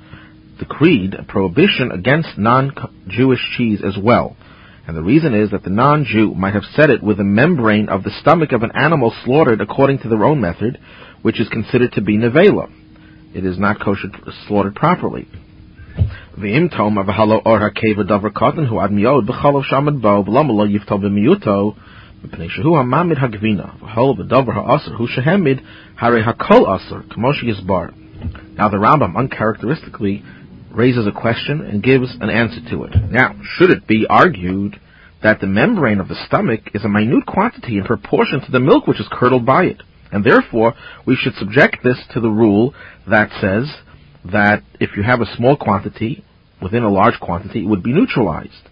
decreed 0.59 1.15
a 1.15 1.23
prohibition 1.23 1.93
against 1.93 2.39
non-Jewish 2.39 3.41
cheese 3.57 3.83
as 3.85 3.97
well. 4.03 4.37
And 4.87 4.97
the 4.97 5.03
reason 5.03 5.35
is 5.35 5.51
that 5.51 5.65
the 5.65 5.71
non-Jew 5.71 6.35
might 6.35 6.55
have 6.55 6.65
set 6.75 6.89
it 6.89 7.03
with 7.03 7.19
the 7.19 7.25
membrane 7.25 7.91
of 7.91 8.05
the 8.05 8.11
stomach 8.23 8.53
of 8.53 8.63
an 8.63 8.73
animal 8.75 9.13
slaughtered 9.25 9.61
according 9.61 9.99
to 9.99 10.09
their 10.09 10.25
own 10.25 10.41
method, 10.41 10.79
which 11.23 11.41
is 11.41 11.49
considered 11.49 11.93
to 11.93 12.01
be 12.01 12.17
nevela. 12.17 12.71
It 13.35 13.45
is 13.45 13.59
not 13.59 13.81
kosher 13.81 14.09
slaughtered 14.47 14.75
properly. 14.75 15.29
Or. 27.69 27.93
Now 28.55 28.69
the 28.69 28.77
Rambam 28.77 29.17
uncharacteristically 29.17 30.25
raises 30.71 31.07
a 31.07 31.13
question 31.13 31.61
and 31.61 31.83
gives 31.83 32.15
an 32.21 32.31
answer 32.31 32.61
to 32.71 32.85
it. 32.85 32.95
Now, 33.11 33.35
should 33.43 33.71
it 33.71 33.87
be 33.87 34.07
argued 34.09 34.81
that 35.23 35.41
the 35.41 35.47
membrane 35.47 36.01
of 36.01 36.09
the 36.09 36.25
stomach 36.27 36.71
is 36.75 36.85
a 36.85 36.89
minute 36.89 37.27
quantity 37.27 37.79
in 37.79 37.85
proportion 37.85 38.41
to 38.41 38.53
the 38.53 38.61
milk 38.61 38.87
which 38.87 39.01
is 39.01 39.09
curdled 39.11 39.45
by 39.47 39.65
it? 39.65 39.83
And 40.11 40.25
therefore, 40.25 40.75
we 41.07 41.17
should 41.17 41.35
subject 41.35 41.79
this 41.85 41.99
to 42.13 42.21
the 42.21 42.31
rule 42.31 42.75
that 43.09 43.31
says 43.41 43.75
that 44.31 44.63
if 44.81 44.97
you 44.97 45.03
have 45.03 45.21
a 45.21 45.37
small 45.37 45.57
quantity 45.57 46.25
within 46.63 46.83
a 46.83 46.91
large 46.91 47.21
quantity, 47.21 47.61
it 47.61 47.69
would 47.69 47.83
be 47.83 47.93
neutralized. 47.93 48.69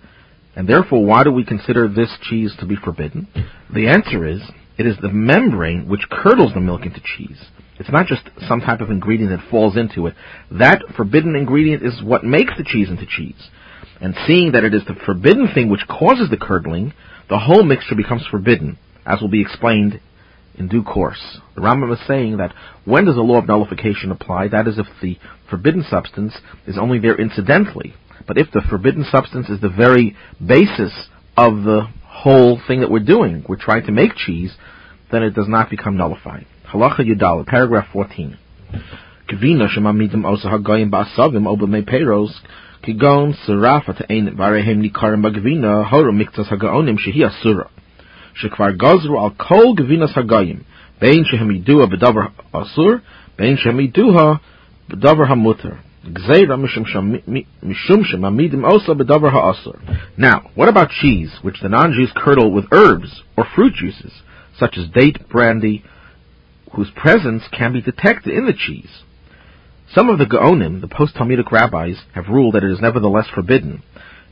And 0.55 0.67
therefore, 0.67 1.05
why 1.05 1.23
do 1.23 1.31
we 1.31 1.45
consider 1.45 1.87
this 1.89 2.11
cheese 2.23 2.55
to 2.59 2.67
be 2.67 2.77
forbidden? 2.77 3.29
The 3.73 3.89
answer 3.89 4.27
is, 4.27 4.41
it 4.79 4.87
is 4.87 4.97
the 5.01 5.11
membrane 5.11 5.89
which 5.89 6.09
curdles 6.11 6.55
the 6.55 6.61
milk 6.61 6.85
into 6.85 7.01
cheese. 7.17 7.39
It's 7.79 7.91
not 7.91 8.07
just 8.07 8.23
some 8.49 8.61
type 8.61 8.81
of 8.81 8.91
ingredient 8.91 9.31
that 9.31 9.51
falls 9.51 9.77
into 9.77 10.07
it. 10.07 10.15
That 10.51 10.83
forbidden 10.97 11.37
ingredient 11.37 11.85
is 11.85 12.03
what 12.03 12.25
makes 12.25 12.53
the 12.57 12.65
cheese 12.65 12.89
into 12.89 13.07
cheese. 13.07 13.51
And 14.01 14.15
seeing 14.27 14.53
that 14.53 14.65
it 14.65 14.75
is 14.75 14.85
the 14.87 14.97
forbidden 15.05 15.49
thing 15.55 15.71
which 15.71 15.87
causes 15.89 16.31
the 16.31 16.37
curdling, 16.37 16.93
the 17.29 17.39
whole 17.39 17.63
mixture 17.63 17.95
becomes 17.95 18.27
forbidden, 18.31 18.79
as 19.05 19.21
will 19.21 19.29
be 19.29 19.43
explained 19.43 20.01
in 20.59 20.69
due 20.69 20.83
course. 20.83 21.39
The 21.55 21.61
Rambam 21.61 21.93
is 21.93 22.07
saying 22.07 22.39
that 22.39 22.55
when 22.85 23.05
does 23.05 23.15
the 23.15 23.23
law 23.23 23.39
of 23.39 23.47
nullification 23.47 24.11
apply? 24.11 24.49
That 24.49 24.67
is 24.67 24.79
if 24.79 24.87
the 25.01 25.19
forbidden 25.49 25.85
substance 25.89 26.35
is 26.67 26.79
only 26.79 26.99
there 26.99 27.19
incidentally. 27.21 27.95
But 28.27 28.39
if 28.39 28.51
the 28.53 28.63
forbidden 28.69 29.05
substance 29.11 29.49
is 29.49 29.61
the 29.61 29.69
very 29.69 30.17
basis 30.45 30.93
of 31.37 31.63
the 31.63 31.89
whole 32.05 32.61
thing 32.67 32.81
that 32.81 32.91
we're 32.91 33.01
doing, 33.01 33.45
we're 33.49 33.57
trying 33.57 33.87
to 33.87 33.93
make 33.93 34.17
cheese, 34.17 34.55
then 35.13 35.23
it 35.23 35.35
does 35.35 35.49
not 35.49 35.71
become 35.71 35.97
nullified. 35.97 36.47
Halacha 36.73 37.01
Yudal, 37.01 37.47
paragraph 37.47 37.87
14. 37.93 38.39
Kivina 39.29 39.69
shemamidim 39.69 40.25
osa 40.25 40.49
ba'asavim 40.49 41.47
kigon 42.83 43.35
varehem 44.37 44.91
nikarim 44.91 45.23
miktas 45.23 46.49
hagaonim 46.49 46.97
shehi. 46.99 47.69
שכבר 48.36 48.72
גזרו 48.72 49.26
על 49.26 49.30
כל 49.38 49.66
גבינס 49.76 50.18
הגויים, 50.18 50.60
בין 51.02 51.24
שהם 51.26 51.52
ידוה 51.52 51.86
בדבר 51.86 52.22
אסור, 52.52 52.92
בין 53.38 53.58
שהם 53.58 53.80
ידוה 53.80 54.36
בדבר 54.90 55.24
המותר. 55.28 55.74
גזירה 56.14 56.56
משום 57.64 58.04
שמעמידים 58.04 58.66
also 58.66 58.94
בדבר 58.94 59.30
האסור. 59.38 59.74
Now, 60.18 60.42
what 60.56 60.68
about 60.68 60.90
cheese, 60.90 61.32
which 61.44 61.60
the 61.62 61.70
non-Jews 61.70 62.12
curdle 62.16 62.52
with 62.52 62.66
herbs 62.72 63.22
or 63.38 63.46
fruit 63.56 63.74
juices, 63.74 64.12
such 64.58 64.78
as 64.78 64.88
date 64.90 65.30
brandy, 65.30 65.84
whose 66.74 66.90
presence 66.96 67.44
can 67.52 67.72
be 67.74 67.82
detected 67.82 68.34
in 68.34 68.46
the 68.48 68.54
cheese? 68.54 69.04
Some 69.94 70.10
of 70.10 70.18
the 70.18 70.26
Gaonim, 70.26 70.82
the 70.82 70.88
post-Talmudic 70.88 71.52
rabbis, 71.52 71.98
have 72.16 72.30
ruled 72.30 72.56
that 72.56 72.64
it 72.64 72.72
is 72.72 72.82
nevertheless 72.82 73.28
forbidden. 73.36 73.84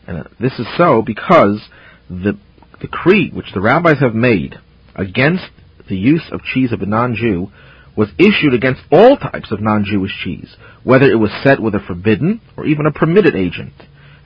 And 0.08 0.26
this 0.40 0.58
is 0.58 0.66
so 0.78 1.04
because 1.04 1.70
the 2.10 2.38
decree 2.81 3.31
which 3.31 3.53
the 3.55 3.61
rabbis 3.61 4.01
have 4.01 4.15
made 4.15 4.57
against 4.95 5.51
the 5.89 5.97
use 5.97 6.25
of 6.31 6.43
cheese 6.43 6.73
of 6.73 6.81
a 6.83 6.87
non-Jew 6.87 7.51
was 7.97 8.09
issued 8.19 8.55
against 8.55 8.83
all 8.91 9.17
types 9.17 9.53
of 9.53 9.61
non-Jewish 9.61 10.13
cheese, 10.23 10.57
whether 10.83 11.09
it 11.09 11.19
was 11.19 11.31
set 11.43 11.61
with 11.61 11.75
a 11.75 11.81
forbidden 11.81 12.41
or 12.57 12.67
even 12.67 12.87
a 12.87 12.93
permitted 12.93 13.37
agent. 13.37 13.75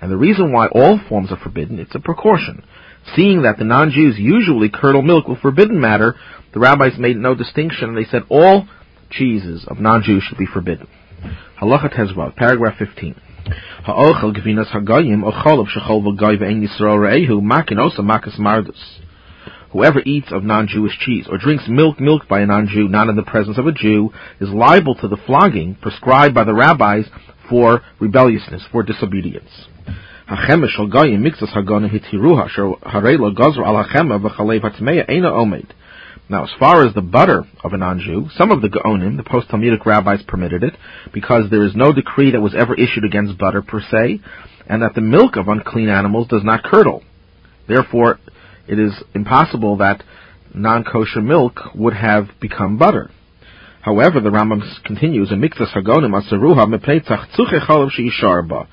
And 0.00 0.10
the 0.10 0.16
reason 0.16 0.52
why 0.52 0.68
all 0.68 0.98
forms 1.08 1.30
are 1.32 1.38
forbidden, 1.38 1.78
it's 1.78 1.94
a 1.94 2.00
precaution. 2.00 2.64
Seeing 3.14 3.42
that 3.42 3.58
the 3.58 3.64
non-Jews 3.64 4.16
usually 4.18 4.68
curdle 4.68 5.02
milk 5.02 5.28
with 5.28 5.40
forbidden 5.40 5.80
matter, 5.80 6.14
the 6.52 6.60
rabbis 6.60 6.98
made 6.98 7.16
no 7.16 7.34
distinction 7.34 7.90
and 7.90 7.98
they 7.98 8.08
said 8.08 8.22
all 8.28 8.68
cheeses 9.10 9.64
of 9.66 9.80
non-Jews 9.80 10.22
should 10.22 10.38
be 10.38 10.46
forbidden. 10.46 10.88
Halacha 11.60 11.92
Tezvav, 11.94 12.36
paragraph 12.36 12.78
15. 12.78 13.20
Ha'ochel 13.84 14.34
gvinas 14.36 14.70
hagayim 14.70 15.22
ocholav 15.22 15.68
shechol 15.68 16.02
v'goy 16.02 16.38
ve'en 16.38 16.62
yisrael 16.66 16.98
re'ehu 16.98 17.42
makin 17.42 17.78
osa 17.78 18.02
makas 18.02 18.38
mardus. 18.38 19.00
Whoever 19.70 20.00
eats 20.04 20.32
of 20.32 20.44
non-Jewish 20.44 20.98
cheese 20.98 21.26
or 21.30 21.38
drinks 21.38 21.68
milk 21.68 22.00
milked 22.00 22.28
by 22.28 22.40
a 22.40 22.46
non-Jew 22.46 22.88
not 22.88 23.08
in 23.08 23.16
the 23.16 23.22
presence 23.22 23.58
of 23.58 23.66
a 23.66 23.72
Jew 23.72 24.12
is 24.40 24.48
liable 24.48 24.94
to 24.96 25.08
the 25.08 25.16
flogging 25.16 25.74
prescribed 25.74 26.34
by 26.34 26.44
the 26.44 26.54
rabbis 26.54 27.06
for 27.50 27.82
rebelliousness, 28.00 28.62
for 28.72 28.82
disobedience. 28.82 29.66
Hachemesh 30.28 30.70
shel 30.70 30.88
goyim 30.88 31.22
mikzas 31.22 31.52
hagonim 31.54 31.90
hitiruha 31.90 32.46
asher 32.46 32.72
harei 32.82 33.18
lo 33.18 33.32
gozr 33.32 33.64
al 33.66 33.84
hachema 33.84 34.20
v'chalev 34.20 34.60
hatmeya 34.60 35.08
eina 35.08 35.32
omed. 35.32 35.66
Now, 36.30 36.44
as 36.44 36.50
far 36.58 36.86
as 36.86 36.92
the 36.92 37.00
butter 37.00 37.44
of 37.64 37.72
a 37.72 37.78
non-Jew, 37.78 38.28
some 38.36 38.50
of 38.50 38.60
the 38.60 38.68
Gaonim, 38.68 39.16
the 39.16 39.22
post-Talmudic 39.22 39.86
rabbis, 39.86 40.22
permitted 40.28 40.62
it 40.62 40.76
because 41.12 41.48
there 41.50 41.64
is 41.64 41.74
no 41.74 41.92
decree 41.92 42.32
that 42.32 42.40
was 42.40 42.54
ever 42.54 42.74
issued 42.74 43.04
against 43.04 43.38
butter 43.38 43.62
per 43.62 43.80
se, 43.80 44.20
and 44.66 44.82
that 44.82 44.94
the 44.94 45.00
milk 45.00 45.36
of 45.36 45.48
unclean 45.48 45.88
animals 45.88 46.28
does 46.28 46.44
not 46.44 46.62
curdle. 46.62 47.02
Therefore, 47.66 48.18
it 48.66 48.78
is 48.78 48.92
impossible 49.14 49.78
that 49.78 50.04
non-kosher 50.54 51.22
milk 51.22 51.60
would 51.74 51.94
have 51.94 52.28
become 52.40 52.76
butter. 52.76 53.10
However, 53.80 54.20
the 54.20 54.28
Rambam 54.28 54.62
continues, 54.84 55.32
in 55.32 55.40
Miktas 55.40 55.72
Hagonim 55.72 56.12
Asaruha 56.12 56.66
mepnei 56.66 57.02
tzach 57.02 57.34
chalav 57.34 57.90
she'ishar 57.90 58.46
ba, 58.46 58.68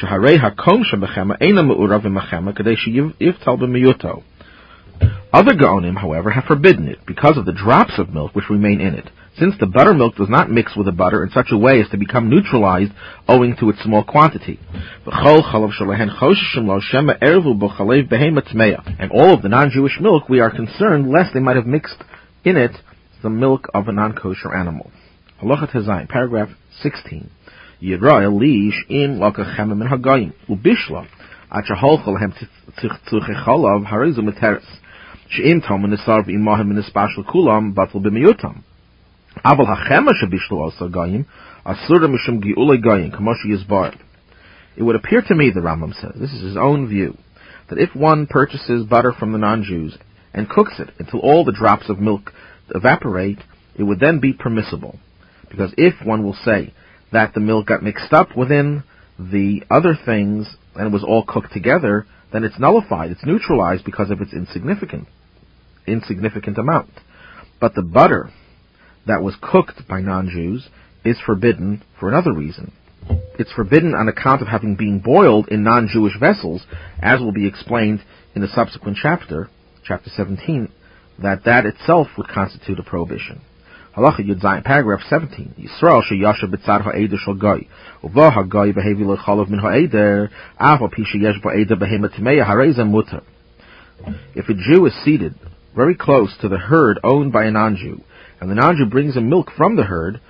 sheharei 0.00 0.38
hakom 0.38 0.84
shebechema 0.84 1.36
eina 1.40 1.66
me'urav 1.66 2.02
v'machema 2.02 2.56
kadei 2.56 2.76
she'yivtal 2.76 3.58
b'miyuto. 3.58 4.22
Other 5.32 5.52
Gaonim, 5.52 5.96
however, 5.96 6.30
have 6.30 6.44
forbidden 6.44 6.88
it 6.88 6.98
because 7.06 7.36
of 7.38 7.46
the 7.46 7.52
drops 7.52 7.98
of 7.98 8.12
milk 8.12 8.34
which 8.34 8.50
remain 8.50 8.80
in 8.80 8.94
it, 8.94 9.10
since 9.38 9.54
the 9.58 9.66
buttermilk 9.66 10.16
does 10.16 10.28
not 10.28 10.50
mix 10.50 10.76
with 10.76 10.86
the 10.86 10.92
butter 10.92 11.22
in 11.22 11.30
such 11.30 11.48
a 11.52 11.56
way 11.56 11.80
as 11.80 11.88
to 11.90 11.96
become 11.96 12.28
neutralized 12.28 12.90
owing 13.28 13.56
to 13.56 13.70
its 13.70 13.80
small 13.82 14.02
quantity. 14.02 14.58
And 15.06 15.12
all 19.12 19.34
of 19.34 19.42
the 19.42 19.48
non-Jewish 19.48 20.00
milk, 20.00 20.28
we 20.28 20.40
are 20.40 20.50
concerned 20.50 21.08
lest 21.10 21.32
they 21.32 21.40
might 21.40 21.56
have 21.56 21.66
mixed 21.66 22.02
in 22.44 22.56
it 22.56 22.72
the 23.22 23.30
milk 23.30 23.68
of 23.72 23.86
a 23.86 23.92
non-kosher 23.92 24.52
animal. 24.54 24.90
Halachat 25.40 25.70
Hazayin, 25.70 26.08
paragraph 26.08 26.48
16. 26.82 27.30
Yirah 27.82 28.26
in 28.88 29.20
it 44.76 44.82
would 44.82 44.96
appear 44.96 45.22
to 45.22 45.34
me, 45.34 45.50
the 45.50 45.60
Rambam 45.60 45.94
says, 45.94 46.12
this 46.16 46.32
is 46.32 46.42
his 46.42 46.56
own 46.56 46.88
view, 46.88 47.16
that 47.68 47.78
if 47.78 47.94
one 47.94 48.26
purchases 48.26 48.84
butter 48.86 49.12
from 49.12 49.30
the 49.30 49.38
non-Jews 49.38 49.98
and 50.34 50.48
cooks 50.48 50.80
it 50.80 50.90
until 50.98 51.20
all 51.20 51.44
the 51.44 51.52
drops 51.52 51.88
of 51.88 52.00
milk 52.00 52.32
evaporate, 52.74 53.38
it 53.76 53.84
would 53.84 54.00
then 54.00 54.18
be 54.18 54.32
permissible. 54.32 54.98
Because 55.48 55.72
if 55.76 56.04
one 56.04 56.24
will 56.24 56.36
say 56.44 56.74
that 57.12 57.34
the 57.34 57.40
milk 57.40 57.66
got 57.66 57.84
mixed 57.84 58.12
up 58.12 58.36
within 58.36 58.82
the 59.18 59.62
other 59.70 59.96
things 60.04 60.56
and 60.74 60.86
it 60.86 60.92
was 60.92 61.04
all 61.04 61.24
cooked 61.24 61.52
together, 61.52 62.06
then 62.32 62.42
it's 62.42 62.58
nullified, 62.58 63.12
it's 63.12 63.24
neutralized 63.24 63.84
because 63.84 64.10
of 64.10 64.20
its 64.20 64.32
insignificance 64.32 65.06
insignificant 65.90 66.58
amount. 66.58 66.90
But 67.60 67.74
the 67.74 67.82
butter 67.82 68.30
that 69.06 69.22
was 69.22 69.34
cooked 69.40 69.86
by 69.88 70.00
non-Jews 70.00 70.68
is 71.04 71.18
forbidden 71.24 71.82
for 71.98 72.08
another 72.08 72.32
reason. 72.32 72.72
It's 73.38 73.52
forbidden 73.52 73.94
on 73.94 74.08
account 74.08 74.42
of 74.42 74.48
having 74.48 74.76
been 74.76 75.00
boiled 75.00 75.48
in 75.48 75.62
non-Jewish 75.62 76.18
vessels, 76.18 76.62
as 77.00 77.20
will 77.20 77.32
be 77.32 77.46
explained 77.46 78.02
in 78.34 78.42
the 78.42 78.48
subsequent 78.48 78.98
chapter, 79.00 79.48
chapter 79.84 80.10
17, 80.10 80.70
that 81.22 81.44
that 81.44 81.66
itself 81.66 82.08
would 82.16 82.28
constitute 82.28 82.78
a 82.78 82.82
prohibition. 82.82 83.40
Halacha 83.96 84.20
Yud 84.20 84.40
Zayin, 84.40 84.64
paragraph 84.64 85.00
17. 85.08 85.54
Yisrael 85.58 86.02
sheyasha 86.02 86.44
b'tzad 86.44 86.82
ha'eder 86.82 87.16
shel 87.16 87.34
goy. 87.34 87.66
Uva 88.04 88.30
ha'goy 88.30 88.72
behavi 88.72 89.04
l'chalav 89.04 89.48
min 89.48 89.58
ha'eder, 89.58 90.30
av 90.58 90.82
al 90.82 90.88
pi 90.88 91.02
sheyesh 91.02 91.42
ba'eder 91.42 91.72
behema 91.72 92.08
timeya 92.08 92.46
harezem 92.46 92.90
mutter. 92.90 93.22
If 94.34 94.48
a 94.48 94.54
Jew 94.54 94.86
is 94.86 94.94
seated 95.04 95.34
very 95.74 95.94
close 95.94 96.34
to 96.40 96.48
the 96.48 96.58
herd 96.58 96.98
owned 97.04 97.32
by 97.32 97.44
a 97.44 97.50
non-Jew, 97.50 98.02
and 98.40 98.50
the 98.50 98.54
non-Jew 98.54 98.86
brings 98.86 99.16
him 99.16 99.28
milk 99.28 99.50
from 99.56 99.76
the 99.76 99.84
herd, 99.84 100.20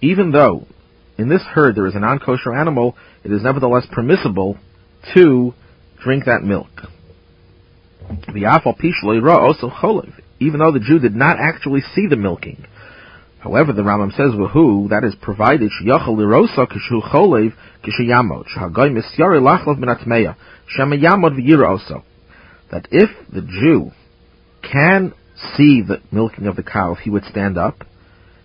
even 0.00 0.32
though 0.32 0.66
in 1.18 1.28
this 1.28 1.42
herd 1.42 1.74
there 1.74 1.86
is 1.86 1.94
a 1.94 2.00
non-kosher 2.00 2.54
animal, 2.54 2.96
it 3.22 3.30
is 3.30 3.42
nevertheless 3.42 3.86
permissible 3.92 4.56
to 5.14 5.54
drink 6.02 6.24
that 6.24 6.42
milk. 6.42 6.70
The 8.32 8.46
also 8.46 10.04
even 10.40 10.60
though 10.60 10.72
the 10.72 10.80
Jew 10.80 10.98
did 10.98 11.14
not 11.14 11.36
actually 11.38 11.82
see 11.94 12.06
the 12.08 12.16
milking. 12.16 12.64
However, 13.38 13.72
the 13.72 13.82
Rambam 13.82 14.14
says, 14.16 14.32
"Who 14.52 14.88
that 14.88 15.04
is 15.04 15.14
provided 15.14 15.70
sheyachal 15.70 16.16
lirosa 16.16 16.66
kishu 16.66 17.02
cholev 17.10 17.52
kishayamot 17.84 18.46
shahagoy 18.56 18.90
misyari 18.90 19.40
lachlav 19.40 19.78
minatmeya 19.78 20.36
shema 20.66 20.96
yamod 20.96 21.36
v'yira 21.38 22.02
That 22.70 22.88
if 22.90 23.10
the 23.32 23.42
Jew 23.42 23.92
can 24.62 25.14
see 25.56 25.82
the 25.82 26.00
milking 26.10 26.46
of 26.46 26.56
the 26.56 26.62
cow 26.62 26.92
if 26.92 26.98
he 27.00 27.10
would 27.10 27.24
stand 27.24 27.56
up, 27.56 27.84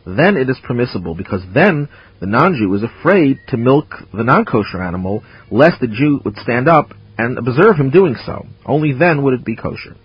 then 0.05 0.37
it 0.37 0.49
is 0.49 0.57
permissible 0.63 1.15
because 1.15 1.41
then 1.53 1.89
the 2.19 2.27
non-Jew 2.27 2.73
is 2.75 2.83
afraid 2.83 3.39
to 3.47 3.57
milk 3.57 3.87
the 4.13 4.23
non-kosher 4.23 4.81
animal 4.81 5.23
lest 5.49 5.81
the 5.81 5.87
Jew 5.87 6.21
would 6.23 6.37
stand 6.37 6.67
up 6.67 6.93
and 7.17 7.37
observe 7.37 7.77
him 7.77 7.89
doing 7.89 8.15
so. 8.25 8.45
Only 8.65 8.93
then 8.93 9.23
would 9.23 9.33
it 9.33 9.45
be 9.45 9.55
kosher. 9.55 9.95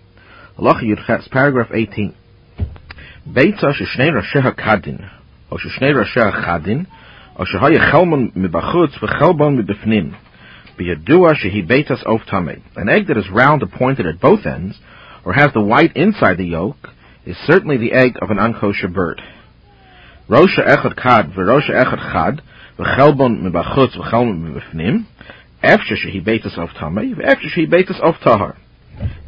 Halacha 0.57 0.83
Yudches, 0.83 1.29
paragraph 1.29 1.69
18. 1.73 2.15
Beitza 3.27 3.73
sheshnei 3.73 4.11
rasheha 4.11 4.55
kadin, 4.57 5.09
o 5.51 5.57
sheshnei 5.57 5.93
rasheha 5.93 6.43
chadin, 6.43 6.87
o 7.37 7.43
shehaya 7.43 7.91
chelmon 7.91 8.31
mibachutz 8.31 8.97
v'chelbon 8.99 9.61
mibifnim, 9.61 10.17
biyadua 10.77 11.35
shehi 11.35 11.67
beitas 11.67 12.03
of 12.03 12.21
tamei. 12.21 12.61
An 12.75 12.89
egg 12.89 13.07
that 13.07 13.17
is 13.17 13.29
round 13.31 13.61
or 13.61 13.67
pointed 13.67 14.07
at 14.07 14.19
both 14.19 14.45
ends, 14.45 14.79
or 15.25 15.33
has 15.33 15.53
the 15.53 15.61
white 15.61 15.95
inside 15.95 16.37
the 16.37 16.45
yolk, 16.45 16.89
is 17.25 17.37
certainly 17.45 17.77
the 17.77 17.93
egg 17.93 18.17
of 18.21 18.31
an 18.31 18.37
unkosher 18.37 18.91
bird. 18.91 19.21
Rosha 20.27 20.65
echad 20.65 20.95
kad 20.95 21.31
v'rosha 21.33 21.71
echad 21.71 22.11
chad 22.11 22.41
v'chelbon 22.77 23.41
mibachutz 23.41 23.95
v'chelbon 23.97 24.41
mibifnim 24.41 25.05
shehi 25.63 26.57
of 26.57 26.69
shehi 26.69 28.01
of 28.01 28.15
tahar. 28.23 28.57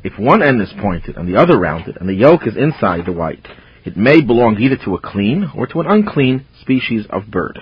If 0.04 0.20
one 0.20 0.44
end 0.44 0.62
is 0.62 0.74
pointed 0.80 1.16
and 1.16 1.28
the 1.28 1.40
other 1.40 1.60
rounded, 1.60 1.98
and 1.98 2.10
the 2.10 2.14
yolk 2.14 2.48
is 2.48 2.58
inside 2.58 3.06
the 3.06 3.12
white, 3.12 3.48
it 3.86 3.98
may 3.98 4.22
belong 4.22 4.58
either 4.60 4.78
to 4.86 4.96
a 4.96 5.00
clean 5.00 5.52
or 5.56 5.68
to 5.68 5.82
an 5.82 5.88
unclean 5.88 6.46
species 6.62 7.06
of 7.10 7.30
bird. 7.30 7.60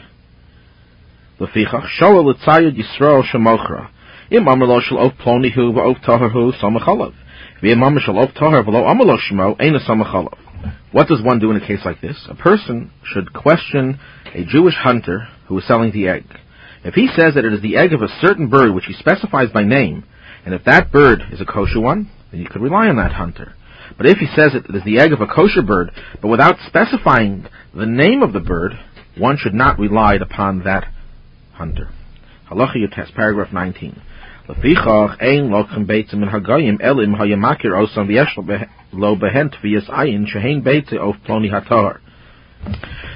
Shoel 1.40 2.26
l'tzayud 2.26 2.78
Yisrael 2.78 3.24
shemochra 3.24 3.90
im 4.30 4.46
shel 4.46 5.00
of 5.00 5.14
plonihu 5.14 5.74
taharhu 6.06 6.54
samachalav. 6.62 7.14
What 7.62 7.76
does 11.08 11.22
one 11.22 11.40
do 11.40 11.52
in 11.52 11.58
a 11.58 11.68
case 11.68 11.86
like 11.86 12.02
this? 12.02 12.26
A 12.28 12.34
person 12.34 12.90
should 13.04 13.34
question 13.34 14.00
a 14.34 14.44
Jewish 14.46 14.74
hunter 14.76 15.28
who 15.48 15.60
is 15.60 15.68
selling 15.68 15.92
the 15.92 16.08
egg. 16.08 16.26
If 16.84 16.96
he 16.96 17.08
says 17.16 17.36
that 17.36 17.46
it 17.46 17.54
is 17.54 17.62
the 17.62 17.78
egg 17.78 17.94
of 17.94 18.02
a 18.02 18.08
certain 18.20 18.50
bird 18.50 18.74
which 18.74 18.86
he 18.86 18.94
specifies 18.94 19.52
by 19.52 19.64
name, 19.64 20.06
and 20.44 20.56
if 20.56 20.64
that 20.64 20.92
bird 20.92 21.22
is 21.32 21.40
a 21.40 21.46
kosher 21.46 21.80
one, 21.80 22.10
then 22.32 22.42
you 22.42 22.48
could 22.48 22.64
rely 22.64 22.88
on 22.88 22.96
that 22.96 23.14
hunter. 23.14 23.54
But 23.96 24.08
if 24.08 24.18
he 24.18 24.26
says 24.36 24.56
it 24.56 24.66
is 24.76 24.84
the 24.84 25.00
egg 25.00 25.14
of 25.14 25.22
a 25.22 25.28
kosher 25.28 25.62
bird, 25.62 25.92
but 26.20 26.30
without 26.30 26.58
specifying 26.66 27.46
the 27.76 27.86
name 27.86 28.24
of 28.24 28.34
the 28.34 28.40
bird, 28.40 28.74
one 29.18 29.38
should 29.38 29.54
not 29.54 29.78
rely 29.78 30.16
upon 30.16 30.64
that 30.64 30.88
hunter. 31.54 31.90
Halacha 32.50 32.78
Yotes, 32.78 33.14
paragraph 33.14 33.54
19. 33.54 34.02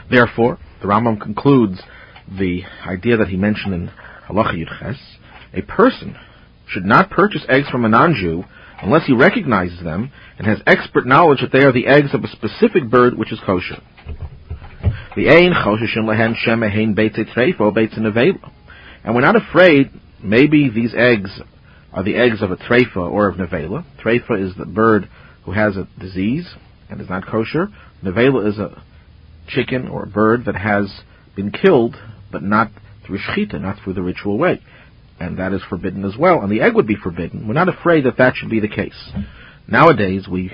Therefore, 0.10 0.58
the 0.82 0.88
Rambam 0.88 1.22
concludes 1.22 1.82
the 2.28 2.64
idea 2.88 3.18
that 3.18 3.28
he 3.28 3.38
mentioned 3.38 3.74
in 3.74 3.92
Halacha 4.28 4.54
Yudches, 4.56 4.98
a 5.54 5.62
person 5.62 6.16
should 6.68 6.86
not 6.86 7.10
purchase 7.10 7.46
eggs 7.50 7.70
from 7.70 7.86
a 7.86 7.90
non-Jew 7.90 8.44
unless 8.82 9.06
he 9.06 9.14
recognizes 9.14 9.84
them 9.84 10.12
and 10.38 10.48
has 10.48 10.62
expert 10.66 11.06
knowledge 11.06 11.42
that 11.42 11.52
they 11.52 11.64
are 11.64 11.72
the 11.72 11.88
eggs 11.88 12.14
of 12.14 12.24
a 12.24 12.28
specific 12.28 12.90
bird 12.90 13.18
which 13.18 13.32
is 13.32 13.40
kosher. 13.46 13.82
And 19.04 19.16
we're 19.16 19.22
not 19.22 19.36
afraid 19.36 19.92
Maybe 20.24 20.70
these 20.70 20.94
eggs 20.96 21.40
are 21.94 22.04
the 22.04 22.16
eggs 22.16 22.42
of 22.42 22.52
a 22.52 22.58
treifa 22.58 22.98
or 22.98 23.28
of 23.28 23.36
nevela. 23.36 23.86
Treifa 24.04 24.42
is 24.42 24.56
the 24.58 24.66
bird 24.66 25.10
who 25.44 25.52
has 25.52 25.78
a 25.78 25.88
disease 26.00 26.48
and 26.90 27.00
is 27.00 27.10
not 27.10 27.26
kosher. 27.26 27.70
Nevela 28.04 28.48
is 28.48 28.58
a 28.58 28.82
chicken 29.48 29.88
or 29.88 30.04
a 30.04 30.08
bird 30.08 30.46
that 30.46 30.56
has 30.56 30.92
been 31.36 31.52
killed, 31.52 31.96
but 32.32 32.44
not 32.44 32.72
through 33.06 33.20
shechita, 33.20 33.62
not 33.62 33.78
through 33.84 33.94
the 33.94 34.02
ritual 34.02 34.38
way. 34.38 34.62
And 35.20 35.40
that 35.40 35.54
is 35.54 35.62
forbidden 35.70 36.04
as 36.04 36.18
well, 36.18 36.42
and 36.42 36.52
the 36.52 36.62
egg 36.62 36.76
would 36.76 36.88
be 36.88 36.96
forbidden. 36.96 37.48
We're 37.48 37.54
not 37.54 37.70
afraid 37.70 38.04
that 38.04 38.18
that 38.18 38.36
should 38.36 38.50
be 38.50 38.60
the 38.60 38.68
case. 38.68 39.12
Nowadays, 39.68 40.28
we 40.28 40.52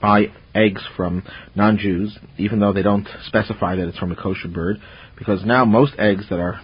buy 0.00 0.32
eggs 0.54 0.82
from 0.96 1.22
non-Jews, 1.54 2.18
even 2.36 2.60
though 2.60 2.72
they 2.72 2.82
don't 2.82 3.08
specify 3.26 3.76
that 3.76 3.88
it's 3.88 3.98
from 3.98 4.12
a 4.12 4.16
kosher 4.16 4.48
bird, 4.48 4.76
because 5.16 5.44
now 5.46 5.64
most 5.64 5.94
eggs 5.98 6.28
that 6.28 6.38
are 6.38 6.60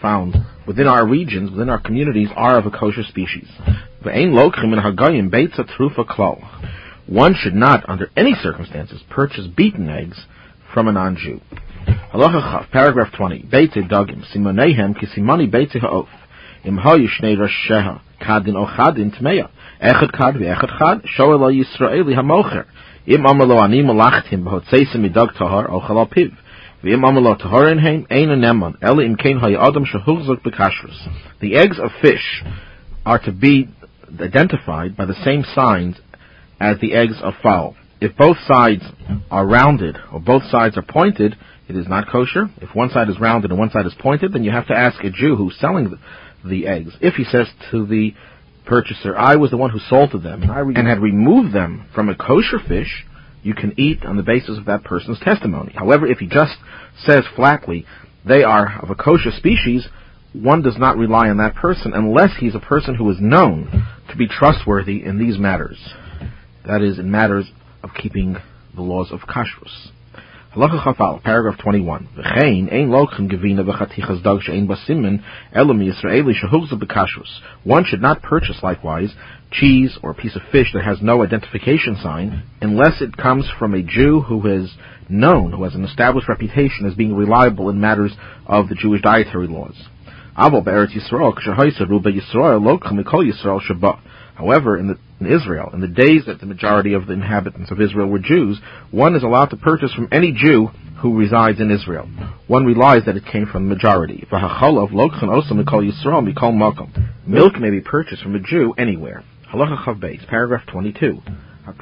found 0.00 0.36
within 0.66 0.86
our 0.86 1.06
regions, 1.06 1.50
within 1.50 1.68
our 1.68 1.80
communities, 1.80 2.28
are 2.34 2.58
of 2.58 2.66
a 2.66 2.70
kosher 2.70 3.02
species. 3.02 3.48
One 7.06 7.34
should 7.34 7.54
not, 7.54 7.88
under 7.88 8.10
any 8.16 8.34
circumstances, 8.42 9.02
purchase 9.08 9.46
beaten 9.46 9.88
eggs 9.88 10.26
from 10.72 10.88
a 10.88 10.92
non-Jew. 10.92 11.40
Paragraph 12.72 13.12
20. 13.16 13.42
Beite 13.44 13.88
dogim, 13.88 14.24
simonehem 14.34 14.94
rasheha, 16.64 18.00
kadin 18.20 18.56
o 18.56 18.66
chadin 18.66 19.10
tmeya. 19.18 19.48
Echad 19.82 20.36
ve'echad 20.36 20.78
chad, 20.78 21.02
shoel. 21.16 22.64
Im 23.06 23.24
ani 23.26 23.82
malachtim 23.82 24.42
midog 24.44 25.32
tahar, 25.38 25.68
ochal. 25.68 26.30
V'im 26.82 27.00
amalo 27.00 27.36
tahar 27.36 27.72
in 27.72 27.78
heim, 27.78 28.06
ein 28.08 28.30
anemon, 28.30 28.76
eli 28.82 29.04
im 29.04 29.16
kein 29.16 29.40
hayu 29.40 29.58
adam 29.58 29.84
shehuchzok 29.84 30.42
bekashrus. 30.42 31.08
The 31.40 31.56
eggs 31.56 31.78
of 31.78 31.90
fish 32.00 32.44
are 33.04 33.18
to 33.18 33.32
be 33.32 33.68
identified 34.20 34.96
by 34.96 35.06
the 35.06 35.16
same 35.24 35.44
signs 35.54 35.96
as 36.60 36.78
the 36.80 36.94
eggs 36.94 37.16
of 37.22 37.34
fowl. 37.42 37.76
If 38.00 38.16
both 38.16 38.36
sides 38.46 38.84
are 39.30 39.44
rounded 39.44 39.98
or 40.12 40.20
both 40.20 40.44
sides 40.44 40.76
are 40.76 40.82
pointed, 40.82 41.36
it 41.68 41.76
is 41.76 41.88
not 41.88 42.08
kosher. 42.08 42.48
If 42.58 42.74
one 42.74 42.90
side 42.90 43.08
is 43.08 43.18
rounded 43.18 43.50
and 43.50 43.58
one 43.58 43.70
side 43.70 43.86
is 43.86 43.94
pointed, 43.98 44.32
then 44.32 44.44
you 44.44 44.52
have 44.52 44.68
to 44.68 44.74
ask 44.74 45.02
a 45.02 45.10
Jew 45.10 45.34
who's 45.34 45.58
selling 45.58 45.90
the, 45.90 45.98
the 46.48 46.66
eggs. 46.68 46.96
If 47.00 47.14
he 47.14 47.24
says 47.24 47.48
to 47.72 47.86
the 47.86 48.14
purchaser, 48.66 49.16
I 49.16 49.34
was 49.34 49.50
the 49.50 49.56
one 49.56 49.70
who 49.70 49.80
salted 49.80 50.22
them 50.22 50.42
and, 50.42 50.68
re- 50.68 50.74
and 50.76 50.86
had 50.86 51.00
removed 51.00 51.52
them 51.52 51.88
from 51.92 52.08
a 52.08 52.14
kosher 52.14 52.58
fish, 52.66 53.04
you 53.48 53.54
can 53.54 53.72
eat 53.80 54.04
on 54.04 54.18
the 54.18 54.22
basis 54.22 54.58
of 54.58 54.66
that 54.66 54.84
person's 54.84 55.18
testimony. 55.20 55.72
However, 55.74 56.06
if 56.06 56.18
he 56.18 56.26
just 56.26 56.58
says 57.06 57.24
flatly, 57.34 57.86
they 58.26 58.42
are 58.42 58.78
of 58.82 58.90
a 58.90 58.94
kosher 58.94 59.30
species, 59.30 59.88
one 60.34 60.60
does 60.60 60.76
not 60.76 60.98
rely 60.98 61.30
on 61.30 61.38
that 61.38 61.54
person 61.54 61.94
unless 61.94 62.36
he's 62.38 62.54
a 62.54 62.60
person 62.60 62.94
who 62.94 63.10
is 63.10 63.16
known 63.18 63.86
to 64.10 64.16
be 64.18 64.28
trustworthy 64.28 65.02
in 65.02 65.18
these 65.18 65.38
matters. 65.38 65.78
That 66.66 66.82
is, 66.82 66.98
in 66.98 67.10
matters 67.10 67.46
of 67.82 67.90
keeping 67.94 68.36
the 68.76 68.82
laws 68.82 69.08
of 69.10 69.20
kashrus. 69.20 69.92
Halacha 70.54 70.82
Chafal, 70.82 71.22
paragraph 71.22 71.58
21. 71.58 72.08
V'chein, 72.16 72.72
ein 72.72 72.88
gevina 72.88 73.62
v'chatichas 73.62 74.22
dog 74.22 74.40
she'ein 74.40 74.66
elam 75.52 75.78
Yisraeli 75.78 76.32
shehugza. 76.32 77.26
One 77.64 77.84
should 77.84 78.00
not 78.00 78.22
purchase, 78.22 78.62
likewise, 78.62 79.14
cheese 79.50 79.98
or 80.02 80.12
a 80.12 80.14
piece 80.14 80.34
of 80.36 80.42
fish 80.50 80.72
that 80.72 80.84
has 80.84 81.02
no 81.02 81.22
identification 81.22 81.98
sign, 82.02 82.44
unless 82.62 83.02
it 83.02 83.14
comes 83.18 83.44
from 83.58 83.74
a 83.74 83.82
Jew 83.82 84.22
who 84.22 84.46
is 84.46 84.74
known, 85.10 85.52
who 85.52 85.64
has 85.64 85.74
an 85.74 85.84
established 85.84 86.30
reputation 86.30 86.86
as 86.86 86.94
being 86.94 87.14
reliable 87.14 87.68
in 87.68 87.78
matters 87.78 88.16
of 88.46 88.70
the 88.70 88.74
Jewish 88.74 89.02
dietary 89.02 89.48
laws. 89.48 89.76
However, 90.34 90.86
in, 94.78 94.86
the, 94.86 94.98
in, 95.20 95.26
Israel, 95.26 95.70
in 95.72 95.80
the 95.80 95.88
days 95.88 96.24
that 96.26 96.40
the 96.40 96.46
majority 96.46 96.94
of 96.94 97.06
the 97.06 97.12
inhabitants 97.12 97.70
of 97.70 97.80
Israel 97.80 98.08
were 98.08 98.18
Jews, 98.18 98.60
one 98.90 99.14
is 99.14 99.22
allowed 99.22 99.50
to 99.50 99.56
purchase 99.56 99.92
from 99.92 100.08
any 100.12 100.32
Jew 100.32 100.68
who 101.00 101.18
resides 101.18 101.60
in 101.60 101.70
Israel. 101.70 102.08
One 102.46 102.64
relies 102.64 103.04
that 103.06 103.16
it 103.16 103.24
came 103.30 103.46
from 103.46 103.68
the 103.68 103.74
majority. 103.74 104.26
Milk 107.26 107.58
may 107.58 107.70
be 107.70 107.80
purchased 107.80 108.22
from 108.22 108.34
a 108.34 108.40
Jew 108.40 108.74
anywhere. 108.76 109.22
Halacha 109.52 110.28
paragraph 110.28 110.66
22. 110.66 111.22
A 111.66 111.72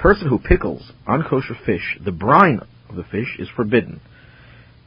person 0.00 0.28
who 0.28 0.38
pickles 0.38 0.92
unkosher 1.06 1.64
fish, 1.64 1.98
the 2.04 2.12
brine 2.12 2.60
of 2.88 2.96
the 2.96 3.04
fish 3.04 3.36
is 3.38 3.48
forbidden. 3.54 4.00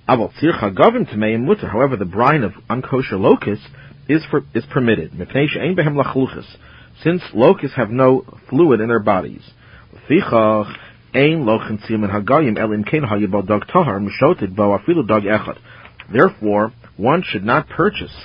However, 0.08 1.98
the 1.98 2.10
brine 2.12 2.44
of 2.44 2.54
unkosher 2.70 3.20
locusts 3.20 3.66
is 4.08 4.24
for, 4.30 4.42
is 4.54 4.66
permitted. 4.72 5.12
Since 7.04 7.22
locusts 7.34 7.78
have 7.78 7.90
no 7.90 8.26
fluid 8.50 8.82
in 8.82 8.88
their 8.90 9.00
bodies. 9.00 9.42
Therefore, 16.14 16.74
one 16.98 17.24
should 17.24 17.44
not 17.44 17.70
purchase 17.70 18.16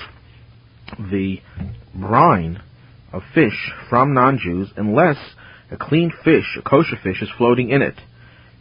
the 0.98 1.40
brine 1.94 2.62
of 3.12 3.22
fish 3.34 3.72
from 3.88 4.14
non-Jews 4.14 4.70
unless 4.76 5.16
a 5.70 5.76
clean 5.76 6.12
fish, 6.24 6.56
a 6.58 6.62
kosher 6.62 6.96
fish, 7.02 7.22
is 7.22 7.28
floating 7.36 7.70
in 7.70 7.82
it, 7.82 7.94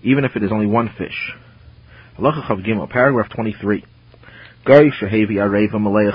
even 0.03 0.25
if 0.25 0.35
it 0.35 0.43
is 0.43 0.51
only 0.51 0.65
one 0.65 0.89
fish. 0.97 1.33
Paragraph 2.17 3.29
23. 3.35 3.83
Goy 4.65 4.89
shehevi 4.89 5.35
areva 5.35 5.81
malaya 5.81 6.13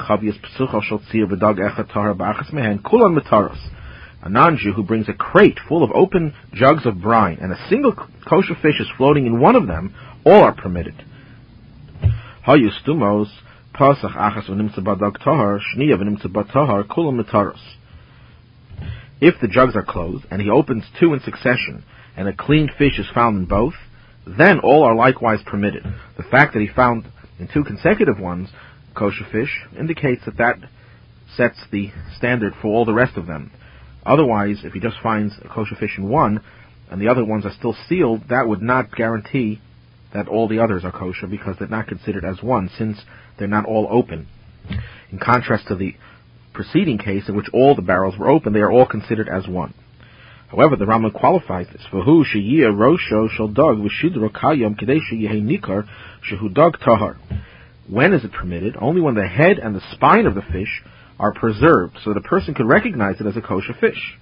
v'dag 1.27 1.59
echad 1.59 1.93
tahar 1.93 2.15
mehen 2.55 2.79
kulan 2.79 3.15
metaros. 3.15 3.59
A 4.23 4.31
non-Jew 4.31 4.73
who 4.73 4.83
brings 4.83 5.11
a 5.11 5.13
crate 5.13 5.59
full 5.69 5.85
of 5.85 5.91
open 5.95 6.33
jugs 6.55 6.87
of 6.87 7.03
brine 7.03 7.39
and 7.43 7.53
a 7.53 7.69
single 7.69 7.93
kosher 8.27 8.55
fish 8.63 8.81
is 8.81 8.87
floating 8.97 9.27
in 9.27 9.41
one 9.41 9.55
of 9.55 9.67
them, 9.67 9.95
all 10.25 10.43
are 10.43 10.55
permitted. 10.55 11.05
Hayustumos 12.47 13.29
pasach 13.75 14.17
achas 14.17 14.47
tahar 15.23 15.61
shniya 15.77 16.89
kulan 16.89 17.23
metaros. 17.23 17.61
If 19.21 19.35
the 19.43 19.49
jugs 19.49 19.77
are 19.77 19.85
closed 19.85 20.25
and 20.31 20.41
he 20.41 20.49
opens 20.49 20.85
two 20.99 21.13
in 21.13 21.21
succession 21.21 21.85
and 22.17 22.27
a 22.27 22.33
clean 22.33 22.71
fish 22.79 22.99
is 22.99 23.07
found 23.15 23.37
in 23.37 23.45
both, 23.45 23.75
then 24.39 24.61
all 24.61 24.85
are 24.85 24.95
likewise 24.95 25.41
permitted. 25.45 25.85
The 26.17 26.23
fact 26.23 26.55
that 26.55 26.61
he 26.61 26.69
found 26.69 27.07
in 27.39 27.49
two 27.53 27.65
consecutive 27.65 28.19
ones, 28.19 28.51
kosher 28.95 29.25
fish, 29.31 29.65
indicates 29.79 30.25
that 30.27 30.37
that 30.39 30.59
sets 31.37 31.59
the 31.71 31.91
standard 32.17 32.53
for 32.61 32.69
all 32.69 32.85
the 32.85 32.93
rest 32.95 33.17
of 33.17 33.27
them. 33.27 33.51
Otherwise, 34.05 34.61
if 34.65 34.73
he 34.73 34.81
just 34.81 34.97
finds 35.03 35.35
a 35.45 35.49
kosher 35.49 35.75
fish 35.75 35.97
in 35.97 36.09
one, 36.09 36.43
and 36.91 37.01
the 37.01 37.09
other 37.09 37.25
ones 37.25 37.47
are 37.47 37.53
still 37.57 37.77
sealed, 37.89 38.23
that 38.29 38.49
would 38.49 38.63
not 38.63 38.95
guarantee 38.95 39.61
that 40.13 40.29
all 40.29 40.49
the 40.49 40.59
others 40.59 40.85
are 40.85 40.93
kosher 40.93 41.27
because 41.27 41.57
they're 41.59 41.69
not 41.69 41.87
considered 41.87 42.25
as 42.25 42.43
one 42.43 42.69
since 42.77 42.99
they're 43.39 43.47
not 43.47 43.65
all 43.65 43.87
open. 43.91 44.27
In 45.13 45.19
contrast 45.19 45.69
to 45.69 45.77
the 45.77 45.95
preceding 46.53 46.99
case 46.99 47.29
in 47.29 47.37
which 47.37 47.49
all 47.53 47.75
the 47.75 47.83
barrels 47.83 48.19
were 48.19 48.29
open, 48.29 48.53
they 48.53 48.61
are 48.61 48.73
all 48.73 48.87
considered 48.87 49.29
as 49.29 49.47
one. 49.47 49.73
However, 50.51 50.75
the 50.75 50.85
Rambam 50.85 51.13
qualifies 51.13 51.69
this. 51.73 51.83
V'hu 51.93 52.25
sheyiyah 52.25 52.75
rosho 52.75 53.31
shel 53.31 53.49
v'shidro 53.49 54.31
kayom 54.31 54.75
kadei 54.81 54.99
sheyehei 55.11 55.43
nikar 55.43 55.87
shehu 56.29 56.53
tahar. 56.55 57.19
When 57.89 58.13
is 58.13 58.25
it 58.25 58.33
permitted? 58.33 58.77
Only 58.81 59.01
when 59.01 59.15
the 59.15 59.29
head 59.29 59.59
and 59.59 59.75
the 59.77 59.83
spine 59.93 60.27
of 60.27 60.35
the 60.35 60.43
fish 60.43 60.83
are 61.21 61.33
preserved, 61.33 61.99
so 62.03 62.13
that 62.13 62.19
a 62.19 62.29
person 62.29 62.55
can 62.55 62.67
recognize 62.67 63.21
it 63.21 63.27
as 63.27 63.37
a 63.37 63.41
kosher 63.41 63.75
fish. 63.75 64.19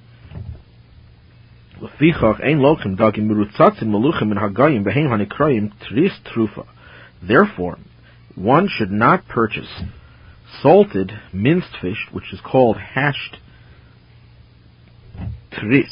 Therefore, 7.23 7.79
one 8.35 8.69
should 8.69 8.91
not 8.91 9.29
purchase 9.29 9.83
salted 10.63 11.13
minced 11.33 11.77
fish, 11.81 12.09
which 12.13 12.33
is 12.33 12.41
called 12.41 12.77
hashed 12.79 13.37
tris, 15.53 15.91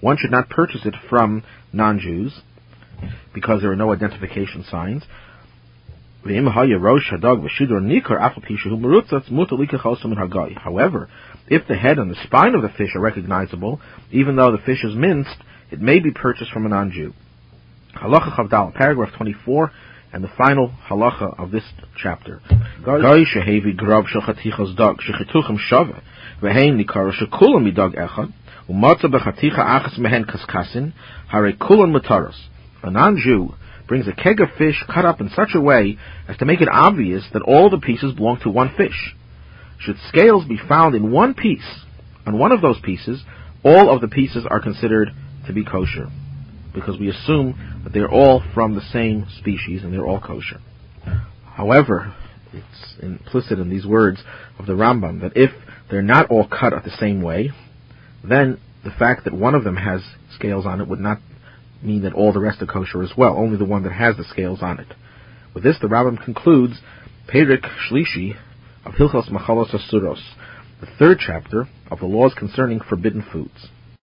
one 0.00 0.16
should 0.18 0.30
not 0.30 0.48
purchase 0.48 0.82
it 0.84 0.94
from 1.08 1.42
non-Jews 1.72 2.40
because 3.34 3.60
there 3.62 3.72
are 3.72 3.76
no 3.76 3.92
identification 3.92 4.64
signs. 4.70 5.04
However, 6.22 6.48
if 11.48 11.66
the 11.66 11.76
head 11.76 11.98
and 11.98 12.10
the 12.10 12.16
spine 12.24 12.54
of 12.54 12.62
the 12.62 12.68
fish 12.76 12.94
are 12.94 13.00
recognizable, 13.00 13.80
even 14.10 14.36
though 14.36 14.52
the 14.52 14.58
fish 14.58 14.84
is 14.84 14.94
minced, 14.94 15.36
it 15.70 15.80
may 15.80 15.98
be 15.98 16.10
purchased 16.10 16.52
from 16.52 16.66
a 16.66 16.68
non-Jew. 16.68 17.14
Halacha 17.96 18.36
Chavdal, 18.36 18.74
paragraph 18.74 19.14
24, 19.16 19.72
and 20.12 20.24
the 20.24 20.30
final 20.36 20.72
halacha 20.88 21.38
of 21.38 21.50
this 21.50 21.64
chapter. 21.96 22.40
Goy 22.84 23.24
shehevi 23.24 23.76
grav 23.76 24.06
shel 24.08 24.22
chatichas 24.22 24.76
dog 24.76 24.98
shechituchem 24.98 25.58
shava 25.70 26.02
v'hein 26.42 26.82
nikara 26.82 27.12
shekulam 27.12 27.70
midog 27.70 27.94
echad 27.94 28.32
Umatza 28.70 29.06
bechaticha 29.06 29.58
achas 29.58 29.98
mehen 29.98 30.24
kaskasin, 30.24 30.92
hare 31.28 31.52
kulon 31.54 31.90
mutaros. 31.92 32.36
A 32.84 32.90
non-Jew 32.90 33.54
brings 33.88 34.06
a 34.06 34.12
keg 34.12 34.40
of 34.40 34.48
fish 34.56 34.84
cut 34.86 35.04
up 35.04 35.20
in 35.20 35.28
such 35.30 35.50
a 35.54 35.60
way 35.60 35.98
as 36.28 36.36
to 36.36 36.44
make 36.44 36.60
it 36.60 36.68
obvious 36.70 37.24
that 37.32 37.42
all 37.42 37.68
the 37.68 37.78
pieces 37.78 38.14
belong 38.14 38.38
to 38.40 38.48
one 38.48 38.72
fish. 38.76 39.16
Should 39.80 39.96
scales 40.08 40.44
be 40.44 40.56
found 40.68 40.94
in 40.94 41.10
one 41.10 41.34
piece, 41.34 41.80
on 42.24 42.38
one 42.38 42.52
of 42.52 42.60
those 42.60 42.78
pieces, 42.80 43.24
all 43.64 43.92
of 43.92 44.00
the 44.00 44.08
pieces 44.08 44.46
are 44.48 44.60
considered 44.60 45.08
to 45.48 45.52
be 45.52 45.64
kosher, 45.64 46.08
because 46.72 46.96
we 46.96 47.08
assume 47.08 47.80
that 47.82 47.92
they're 47.92 48.10
all 48.10 48.40
from 48.54 48.76
the 48.76 48.88
same 48.92 49.26
species 49.38 49.82
and 49.82 49.92
they're 49.92 50.06
all 50.06 50.20
kosher. 50.20 50.60
However, 51.44 52.14
it's 52.52 53.02
implicit 53.02 53.58
in 53.58 53.68
these 53.68 53.84
words 53.84 54.22
of 54.60 54.66
the 54.66 54.74
Rambam 54.74 55.22
that 55.22 55.32
if 55.34 55.50
they're 55.90 56.02
not 56.02 56.30
all 56.30 56.46
cut 56.46 56.72
at 56.72 56.84
the 56.84 56.96
same 57.00 57.20
way, 57.20 57.50
then 58.22 58.58
the 58.84 58.90
fact 58.90 59.24
that 59.24 59.34
one 59.34 59.54
of 59.54 59.64
them 59.64 59.76
has 59.76 60.02
scales 60.34 60.66
on 60.66 60.80
it 60.80 60.88
would 60.88 61.00
not 61.00 61.18
mean 61.82 62.02
that 62.02 62.12
all 62.12 62.32
the 62.32 62.40
rest 62.40 62.62
are 62.62 62.66
kosher 62.66 63.02
as 63.02 63.12
well, 63.16 63.36
only 63.36 63.56
the 63.56 63.64
one 63.64 63.82
that 63.84 63.92
has 63.92 64.16
the 64.16 64.24
scales 64.24 64.62
on 64.62 64.78
it. 64.78 64.88
With 65.54 65.64
this, 65.64 65.78
the 65.80 65.88
Rambam 65.88 66.22
concludes 66.22 66.80
Perik 67.28 67.64
Shlishi 67.88 68.34
of 68.84 68.94
Hilchos 68.94 69.30
Machalos 69.30 69.74
Asuros, 69.74 70.20
the 70.80 70.88
third 70.98 71.18
chapter 71.24 71.68
of 71.90 72.00
the 72.00 72.06
laws 72.06 72.34
concerning 72.38 72.80
forbidden 72.80 73.24
foods. 73.32 73.68